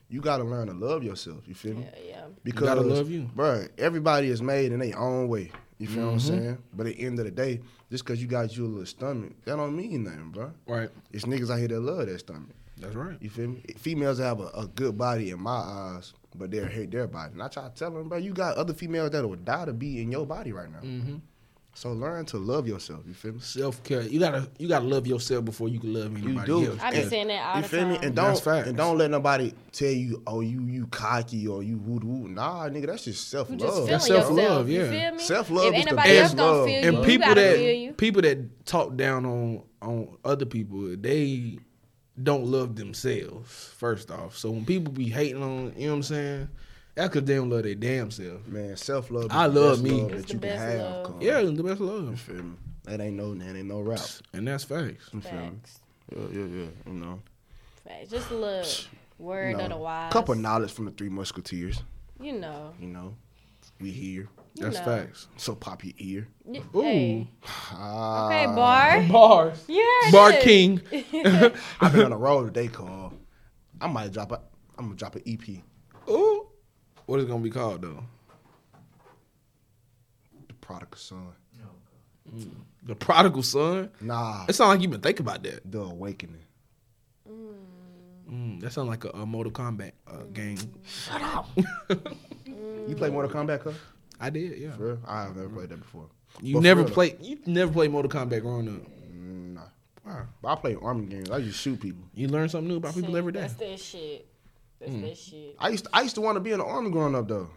you 0.09 0.21
gotta 0.21 0.45
learn 0.45 0.69
to 0.69 0.73
love 0.75 1.03
yourself. 1.03 1.49
You 1.49 1.55
feel 1.55 1.75
me? 1.75 1.83
Yeah, 1.93 2.09
yeah. 2.09 2.25
Because 2.45 2.63
gotta 2.69 2.81
love 2.81 3.11
you. 3.11 3.29
bro. 3.35 3.67
Everybody 3.79 4.29
is 4.31 4.41
made 4.41 4.71
in 4.71 4.79
their 4.79 4.97
own 4.97 5.27
way. 5.29 5.51
You 5.79 5.89
feel 5.89 6.05
what 6.07 6.13
I'm 6.13 6.19
Mm-hmm. 6.19 6.29
saying? 6.29 6.59
But 6.75 6.87
at 6.87 6.97
the 6.97 7.03
end 7.05 7.19
of 7.19 7.25
the 7.25 7.31
day, 7.33 7.61
just 7.91 8.05
because 8.05 8.21
you 8.23 8.29
got 8.29 8.57
you 8.57 8.67
a 8.67 8.69
little 8.69 8.87
stomach, 8.87 9.33
that 9.45 9.57
don't 9.57 9.77
mean 9.77 10.05
nothing, 10.05 10.31
bro. 10.31 10.53
Right. 10.69 10.91
It's 11.13 11.25
niggas 11.25 11.51
out 11.51 11.59
here 11.59 11.69
that 11.69 11.81
love 11.81 12.07
that 12.07 12.19
stomach. 12.21 12.55
That's 12.79 12.95
right. 12.95 13.17
You 13.21 13.31
feel 13.31 13.49
me? 13.49 13.63
Females 13.79 14.19
have 14.19 14.41
a, 14.41 14.49
a 14.49 14.67
good 14.67 14.99
body 14.99 15.31
in 15.31 15.41
my 15.41 15.51
eyes, 15.51 16.13
but 16.35 16.51
they 16.51 16.63
hate 16.65 16.91
their 16.91 17.07
body. 17.07 17.33
And 17.33 17.43
I 17.43 17.49
try 17.49 17.65
to 17.69 17.75
tell 17.75 17.91
them, 17.91 18.09
bro, 18.09 18.19
you 18.19 18.33
got 18.35 18.57
other 18.57 18.75
females 18.75 19.11
that 19.11 19.27
would 19.27 19.45
die 19.45 19.65
to 19.65 19.73
be 19.73 20.03
in 20.03 20.11
your 20.13 20.27
body 20.27 20.53
right 20.53 20.71
now. 20.71 20.81
Mm-hmm. 20.81 21.17
So 21.75 21.93
learn 21.93 22.25
to 22.27 22.39
love 22.39 22.67
yourself. 22.67 23.03
You 23.07 23.13
feel 23.13 23.35
me? 23.35 23.41
Self 23.41 23.83
care. 23.83 24.01
You 24.01 24.19
gotta 24.19 24.49
you 24.59 24.67
gotta 24.67 24.87
love 24.87 25.07
yourself 25.07 25.45
before 25.45 25.69
you 25.69 25.79
can 25.79 25.93
love 25.93 26.07
anybody 26.17 26.33
You 26.33 26.45
do. 26.65 26.67
else. 26.71 26.81
I 26.81 26.91
be 26.91 26.97
And- 27.01 27.11
saying 27.11 27.27
that 27.29 27.47
all 27.47 27.57
you 27.57 27.63
the 27.63 27.69
feel 27.69 27.87
me? 27.87 27.99
And 28.03 28.15
don't 28.17 28.41
facts. 28.43 28.69
and 28.69 28.77
don't 28.79 28.97
let 28.97 29.11
nobody 29.11 29.53
tell 29.73 29.91
you, 29.91 30.23
oh, 30.27 30.41
you 30.41 30.63
you 30.63 30.87
cocky 30.87 31.47
or 31.47 31.63
you 31.63 31.77
woo 31.77 32.01
woo. 32.03 32.29
Nah, 32.29 32.71
nigga, 32.71 32.87
that's 32.87 33.05
just 33.05 33.29
self 33.29 33.51
love. 33.51 33.89
That's 33.89 34.07
self-love, 34.07 34.71
yeah. 34.71 35.19
Self-love 35.19 35.75
If 35.75 35.81
is 35.81 35.85
the 35.87 35.97
best 35.97 36.09
else 36.09 36.35
gonna 36.35 36.53
love. 36.53 36.67
feel 36.67 36.85
and 36.89 36.97
you, 36.97 37.03
people 37.05 37.29
you 37.29 37.35
that 37.35 37.57
feel 37.57 37.73
you. 37.75 37.93
people 37.93 38.23
that 38.23 38.65
talk 38.67 38.97
down 38.97 39.27
on 39.27 39.63
on 39.83 40.17
other 40.25 40.47
people, 40.47 40.97
they 40.97 41.59
don't 42.23 42.45
love 42.45 42.77
themselves. 42.77 43.73
First 43.77 44.11
off, 44.11 44.37
so 44.37 44.51
when 44.51 44.65
people 44.65 44.93
be 44.93 45.09
hating 45.09 45.43
on, 45.43 45.75
you 45.77 45.87
know 45.87 45.93
what 45.93 45.97
I'm 45.97 46.03
saying? 46.03 46.49
That's 46.95 47.09
because 47.11 47.27
they 47.27 47.35
don't 47.35 47.51
love 47.51 47.65
their 47.65 47.75
damn 47.75 48.11
self. 48.11 48.47
Man, 48.47 48.77
self 48.77 49.11
love. 49.11 49.27
I 49.31 49.47
love 49.47 49.83
me. 49.83 50.03
Love 50.03 50.13
that 50.13 50.33
you 50.33 50.39
can 50.39 50.59
have. 50.59 50.81
love. 50.81 51.05
cuz. 51.07 51.15
Yeah, 51.21 51.43
the 51.43 51.63
best 51.63 51.81
love. 51.81 52.11
You 52.11 52.17
feel 52.17 52.43
me? 52.43 52.57
That 52.85 53.01
ain't 53.01 53.17
no, 53.17 53.35
that 53.35 53.57
ain't 53.57 53.67
no 53.67 53.81
rap. 53.81 54.01
and 54.33 54.49
that's 54.49 54.65
facts. 54.65 55.11
You 55.13 55.21
feel 55.21 55.33
me? 55.33 55.49
Facts. 55.49 55.81
Yeah, 56.11 56.23
yeah, 56.33 56.45
yeah. 56.45 56.67
You 56.87 56.93
know, 56.93 57.23
Facts. 57.87 58.11
Just 58.11 58.31
a 58.31 58.35
little 58.35 58.73
word 59.19 59.51
you 59.51 59.57
know. 59.57 59.65
of 59.65 59.71
the 59.71 59.77
wise. 59.77 60.13
couple 60.13 60.35
knowledge 60.37 60.73
from 60.73 60.87
the 60.87 60.91
Three 60.93 61.09
Musketeers. 61.09 61.83
You 62.21 62.33
know. 62.33 62.73
You 62.81 62.87
know, 62.89 63.15
we 63.81 63.91
here. 63.91 64.29
You 64.55 64.63
That's 64.63 64.79
know. 64.79 64.85
facts. 64.85 65.29
So 65.37 65.55
pop 65.55 65.85
your 65.85 65.93
ear. 65.99 66.29
Y- 66.45 66.63
Ooh. 66.75 66.81
Hey. 66.83 67.31
Ah, 67.73 68.27
Okay, 68.27 68.47
bar. 68.47 69.03
Bars. 69.09 69.65
Yeah. 69.69 69.83
heard 70.05 70.13
Bar 70.13 70.33
it. 70.33 70.43
King. 70.43 70.81
I've 71.81 71.93
been 71.93 72.05
on 72.05 72.11
the 72.11 72.17
road 72.17 72.47
today, 72.55 72.69
Carl. 72.69 73.13
I 73.81 73.87
might 73.89 74.13
drop 74.13 74.33
a. 74.33 74.41
I'm 74.79 74.87
gonna 74.87 74.97
drop 74.97 75.17
an 75.17 75.23
EP. 75.27 75.63
Ooh. 76.09 76.47
What 77.05 77.19
is 77.19 77.27
it 77.27 77.29
gonna 77.29 77.43
be 77.43 77.51
called 77.51 77.83
though? 77.83 78.03
The 80.49 80.55
Prodigal 80.55 80.97
Son. 80.99 81.27
The 82.83 82.95
Prodigal 82.95 83.43
Son. 83.43 83.91
Nah, 84.01 84.47
It 84.49 84.55
sounds 84.55 84.69
like 84.71 84.81
you've 84.81 84.91
been 84.91 85.01
thinking 85.01 85.25
about 85.27 85.43
that. 85.43 85.71
The 85.71 85.81
Awakening. 85.81 86.41
Mm, 88.31 88.61
that 88.61 88.73
sounds 88.73 88.89
like 88.89 89.05
a, 89.05 89.11
a 89.11 89.27
Mortal 89.27 89.53
Kombat 89.53 89.93
uh, 90.09 90.25
game. 90.33 90.59
You 92.89 92.95
play 92.97 93.11
Mortal 93.11 93.31
Kombat, 93.31 93.61
cuz? 93.61 93.75
I 94.21 94.31
did, 94.31 94.59
yeah. 94.59 94.77
For 94.77 94.87
real? 94.87 94.99
I've 95.07 95.37
never 95.37 95.49
played 95.49 95.69
that 95.71 95.79
before. 95.79 96.07
You 96.41 96.55
But 96.55 96.61
for 96.61 96.63
never 96.65 96.81
real, 96.81 96.89
though. 96.89 96.95
played. 96.95 97.17
You 97.21 97.39
never 97.47 97.73
played 97.73 97.91
Mortal 97.91 98.11
Kombat 98.11 98.43
growing 98.43 98.69
up. 98.69 98.83
Nah. 99.13 99.61
Wow. 100.07 100.27
But 100.43 100.49
I 100.49 100.55
play 100.57 100.77
army 100.81 101.07
games. 101.07 101.31
I 101.31 101.41
just 101.41 101.59
shoot 101.61 101.81
people. 101.81 102.05
You 102.15 102.29
learn 102.29 102.49
something 102.49 102.69
new 102.69 102.77
about 102.77 102.95
people 102.95 103.11
Shit, 103.11 103.19
every 103.19 103.33
day. 103.33 103.41
That's 103.41 103.55
that 103.55 103.79
shit. 103.81 104.27
That's 104.81 104.93
that 104.93 105.17
shit. 105.17 105.57
I 105.59 105.69
used 105.71 105.85
to, 105.85 105.91
I 105.93 106.03
used 106.03 106.15
to 106.15 106.21
want 106.21 106.37
to 106.37 106.41
be 106.41 106.53
in 106.53 106.59
the 106.59 106.65
army 106.65 106.91
growing 106.91 107.15
up 107.15 107.29
though. 107.29 107.51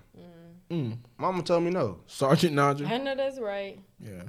Mm. 0.70 1.00
Mama 1.18 1.42
told 1.42 1.64
me 1.64 1.72
no. 1.72 2.00
Sergeant 2.06 2.56
Nodger. 2.56 2.86
I 2.88 2.98
know 3.00 3.16
that's 3.16 3.40
right. 3.40 3.80
Yeah. 4.00 4.22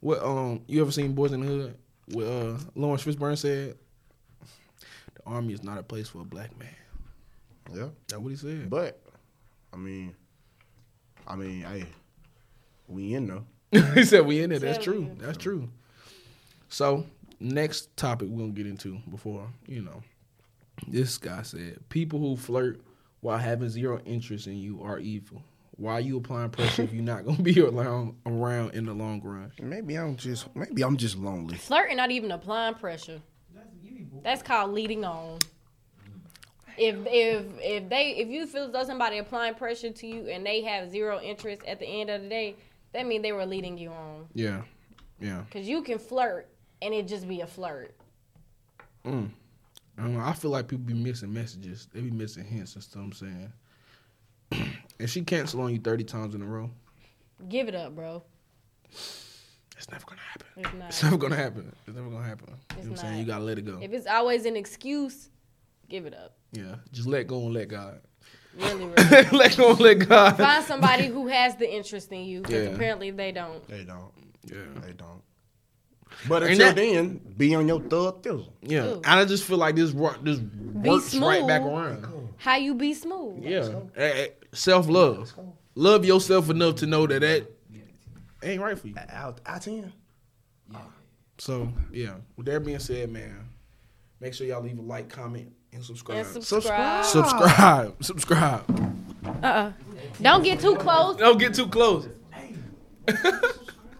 What 0.00 0.22
um 0.22 0.60
you 0.68 0.80
ever 0.80 0.92
seen 0.92 1.12
Boys 1.12 1.32
in 1.32 1.40
the 1.40 1.46
Hood? 1.46 1.76
What 2.12 2.24
uh 2.24 2.58
Laurence 2.76 3.04
Fishburne 3.04 3.36
said? 3.36 3.76
The 5.14 5.20
army 5.26 5.54
is 5.54 5.64
not 5.64 5.78
a 5.78 5.82
place 5.82 6.08
for 6.08 6.20
a 6.20 6.24
black 6.24 6.56
man. 6.56 6.68
Yeah. 7.74 7.88
That's 8.06 8.20
what 8.22 8.28
he 8.30 8.36
said. 8.36 8.70
But 8.70 9.02
I 9.72 9.76
mean, 9.76 10.14
I 11.28 11.36
mean, 11.36 11.60
hey, 11.60 11.84
we 12.88 13.14
in 13.14 13.26
though. 13.26 13.44
he 13.94 14.04
said 14.04 14.26
we 14.26 14.42
in 14.42 14.50
there. 14.50 14.58
That's 14.58 14.82
true. 14.82 15.10
That's 15.18 15.36
true. 15.36 15.68
So 16.70 17.04
next 17.38 17.94
topic 17.96 18.28
we're 18.28 18.40
gonna 18.40 18.52
get 18.52 18.66
into 18.66 18.98
before, 19.10 19.46
you 19.66 19.82
know. 19.82 20.02
This 20.86 21.18
guy 21.18 21.42
said 21.42 21.78
people 21.90 22.18
who 22.18 22.36
flirt 22.36 22.80
while 23.20 23.38
having 23.38 23.68
zero 23.68 24.00
interest 24.06 24.46
in 24.46 24.56
you 24.56 24.82
are 24.82 24.98
evil. 24.98 25.42
Why 25.76 25.94
are 25.94 26.00
you 26.00 26.16
applying 26.16 26.50
pressure 26.50 26.82
if 26.82 26.92
you're 26.92 27.02
not 27.02 27.24
gonna 27.24 27.42
be 27.42 27.60
around 27.62 28.16
around 28.26 28.74
in 28.74 28.86
the 28.86 28.94
long 28.94 29.20
run? 29.22 29.52
Maybe 29.60 29.96
I'm 29.96 30.16
just 30.16 30.54
maybe 30.56 30.82
I'm 30.82 30.96
just 30.96 31.16
lonely. 31.16 31.56
Flirting, 31.56 31.98
not 31.98 32.10
even 32.10 32.32
applying 32.32 32.74
pressure. 32.74 33.20
That's 34.22 34.42
called 34.42 34.72
leading 34.72 35.04
on. 35.04 35.38
If 36.78 36.96
if 37.06 37.44
if 37.60 37.88
they 37.88 38.10
if 38.16 38.28
you 38.28 38.46
feel 38.46 38.64
as 38.64 38.72
though 38.72 38.84
somebody 38.84 39.18
applying 39.18 39.54
pressure 39.54 39.90
to 39.90 40.06
you 40.06 40.28
and 40.28 40.44
they 40.46 40.62
have 40.62 40.90
zero 40.90 41.20
interest 41.20 41.62
at 41.66 41.80
the 41.80 41.86
end 41.86 42.10
of 42.10 42.22
the 42.22 42.28
day, 42.28 42.56
that 42.92 43.06
means 43.06 43.22
they 43.22 43.32
were 43.32 43.46
leading 43.46 43.76
you 43.76 43.90
on. 43.90 44.26
Yeah. 44.34 44.62
Yeah. 45.20 45.42
Cause 45.50 45.66
you 45.66 45.82
can 45.82 45.98
flirt 45.98 46.48
and 46.80 46.94
it 46.94 47.08
just 47.08 47.26
be 47.28 47.40
a 47.40 47.46
flirt. 47.46 47.94
Mm. 49.04 49.30
I, 49.96 50.02
don't 50.02 50.14
know, 50.14 50.20
I 50.20 50.32
feel 50.32 50.52
like 50.52 50.68
people 50.68 50.84
be 50.84 50.94
missing 50.94 51.32
messages. 51.32 51.88
They 51.92 52.00
be 52.00 52.10
missing 52.10 52.44
hints 52.44 52.74
and 52.74 52.84
stuff. 52.84 53.02
I'm 53.02 53.12
saying. 53.12 53.52
if 54.98 55.10
she 55.10 55.22
cancel 55.22 55.60
on 55.62 55.72
you 55.72 55.80
thirty 55.80 56.04
times 56.04 56.34
in 56.34 56.42
a 56.42 56.46
row, 56.46 56.70
Give 57.48 57.68
it 57.68 57.74
up, 57.74 57.94
bro. 57.94 58.22
it's 58.90 59.88
never 59.90 60.04
gonna 60.06 60.20
happen. 60.20 60.46
It's. 60.56 60.88
It's 60.88 61.02
never 61.04 61.16
gonna 61.16 61.36
happen. 61.36 61.72
It's 61.86 61.96
never 61.96 62.08
gonna 62.08 62.24
happen. 62.24 62.54
It's 62.70 62.78
you 62.78 62.84
know 62.84 62.90
what 62.90 62.98
I'm 63.00 63.06
saying? 63.06 63.18
You 63.20 63.24
gotta 63.24 63.44
let 63.44 63.58
it 63.58 63.64
go. 63.64 63.78
If 63.80 63.92
it's 63.92 64.06
always 64.06 64.44
an 64.44 64.56
excuse, 64.56 65.30
give 65.88 66.06
it 66.06 66.14
up. 66.14 66.36
yeah, 66.52 66.76
just 66.92 67.08
let 67.08 67.26
go 67.26 67.44
and 67.46 67.54
let 67.54 67.68
God. 67.68 68.00
Really, 68.56 68.86
really. 69.10 69.28
let 69.38 69.56
go, 69.56 69.70
and 69.70 69.80
let 69.80 70.08
God. 70.08 70.36
Find 70.36 70.64
somebody 70.64 71.06
who 71.06 71.28
has 71.28 71.54
the 71.56 71.70
interest 71.72 72.10
in 72.12 72.24
you. 72.24 72.42
'cause 72.42 72.52
Yeah. 72.52 72.58
apparently 72.70 73.10
they 73.10 73.30
don't. 73.32 73.66
They 73.68 73.84
don't. 73.84 74.10
Yeah. 74.44 74.56
They 74.84 74.92
don't. 74.92 75.22
But 76.28 76.42
until 76.42 76.58
that- 76.58 76.76
then, 76.76 77.20
be 77.36 77.54
on 77.54 77.68
your 77.68 77.80
thug 77.80 78.22
thizzle. 78.22 78.48
Yeah, 78.62 78.86
Ooh. 78.86 79.02
I 79.04 79.24
just 79.26 79.44
feel 79.44 79.58
like 79.58 79.76
this 79.76 79.92
work, 79.92 80.24
this 80.24 80.38
works 80.40 81.14
right 81.14 81.46
back 81.46 81.62
around. 81.62 82.30
How 82.38 82.56
you 82.56 82.74
be 82.74 82.94
smooth? 82.94 83.44
Yeah, 83.44 84.26
self 84.52 84.88
love, 84.88 85.32
love 85.74 86.04
yourself 86.04 86.48
enough 86.50 86.76
to 86.76 86.86
know 86.86 87.06
that 87.06 87.20
that 87.20 87.46
ain't 88.42 88.60
right 88.62 88.78
for 88.78 88.88
you. 88.88 88.94
Out, 89.10 89.40
out 89.46 89.62
ten. 89.62 89.92
So 91.40 91.72
yeah, 91.92 92.14
with 92.36 92.46
that 92.46 92.64
being 92.64 92.78
said, 92.80 93.10
man, 93.12 93.48
make 94.18 94.34
sure 94.34 94.46
y'all 94.46 94.62
leave 94.62 94.78
a 94.78 94.82
like, 94.82 95.08
comment, 95.08 95.52
and 95.72 95.84
subscribe. 95.84 96.18
And 96.18 96.44
subscribe. 96.44 97.04
subscribe, 97.04 98.04
subscribe. 98.04 98.64
Uh-uh. 99.42 99.72
Don't 100.20 100.42
get 100.42 100.60
too 100.60 100.76
close. 100.76 101.16
Don't 101.16 101.38
get 101.38 101.54
too 101.54 101.68
close. 101.68 102.08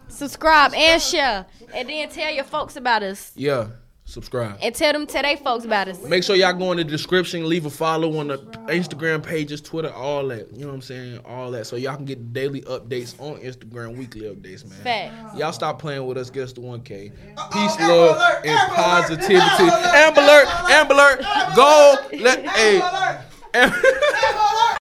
Subscribe 0.07 0.73
and 0.73 1.01
share. 1.01 1.45
And 1.73 1.87
then 1.87 2.09
tell 2.09 2.31
your 2.33 2.43
folks 2.43 2.75
about 2.75 3.03
us. 3.03 3.31
Yeah, 3.35 3.67
subscribe. 4.09 4.57
And 4.61 4.73
tell 4.73 4.91
them, 4.93 5.05
today, 5.05 5.35
folks 5.37 5.65
about 5.65 5.87
us. 5.87 6.03
Make 6.03 6.23
sure 6.23 6.35
y'all 6.35 6.53
go 6.53 6.71
in 6.71 6.77
the 6.77 6.83
description, 6.83 7.47
leave 7.47 7.65
a 7.65 7.69
follow 7.69 8.17
on 8.17 8.27
the 8.27 8.37
Instagram 8.67 9.23
pages, 9.23 9.61
Twitter, 9.61 9.93
all 9.93 10.27
that. 10.29 10.51
You 10.51 10.61
know 10.61 10.67
what 10.67 10.75
I'm 10.75 10.81
saying? 10.81 11.19
All 11.25 11.51
that. 11.51 11.67
So 11.67 11.75
y'all 11.75 11.95
can 11.95 12.05
get 12.05 12.33
daily 12.33 12.61
updates 12.61 13.19
on 13.19 13.39
Instagram, 13.39 13.95
weekly 13.95 14.21
updates, 14.21 14.67
man. 14.67 14.79
Facts. 14.81 15.37
Y'all 15.37 15.53
stop 15.53 15.79
playing 15.79 16.05
with 16.05 16.17
us, 16.17 16.29
get 16.29 16.43
us 16.43 16.53
to 16.53 16.61
1K. 16.61 17.11
Peace, 17.51 17.79
love, 17.79 18.43
and 18.43 18.73
positivity. 18.73 19.39
Amber 19.39 20.21
alert, 20.21 20.47
Amber 20.69 20.93
alert, 20.93 21.21
go. 21.55 21.95
Let, 22.13 22.45
hey. 22.47 22.81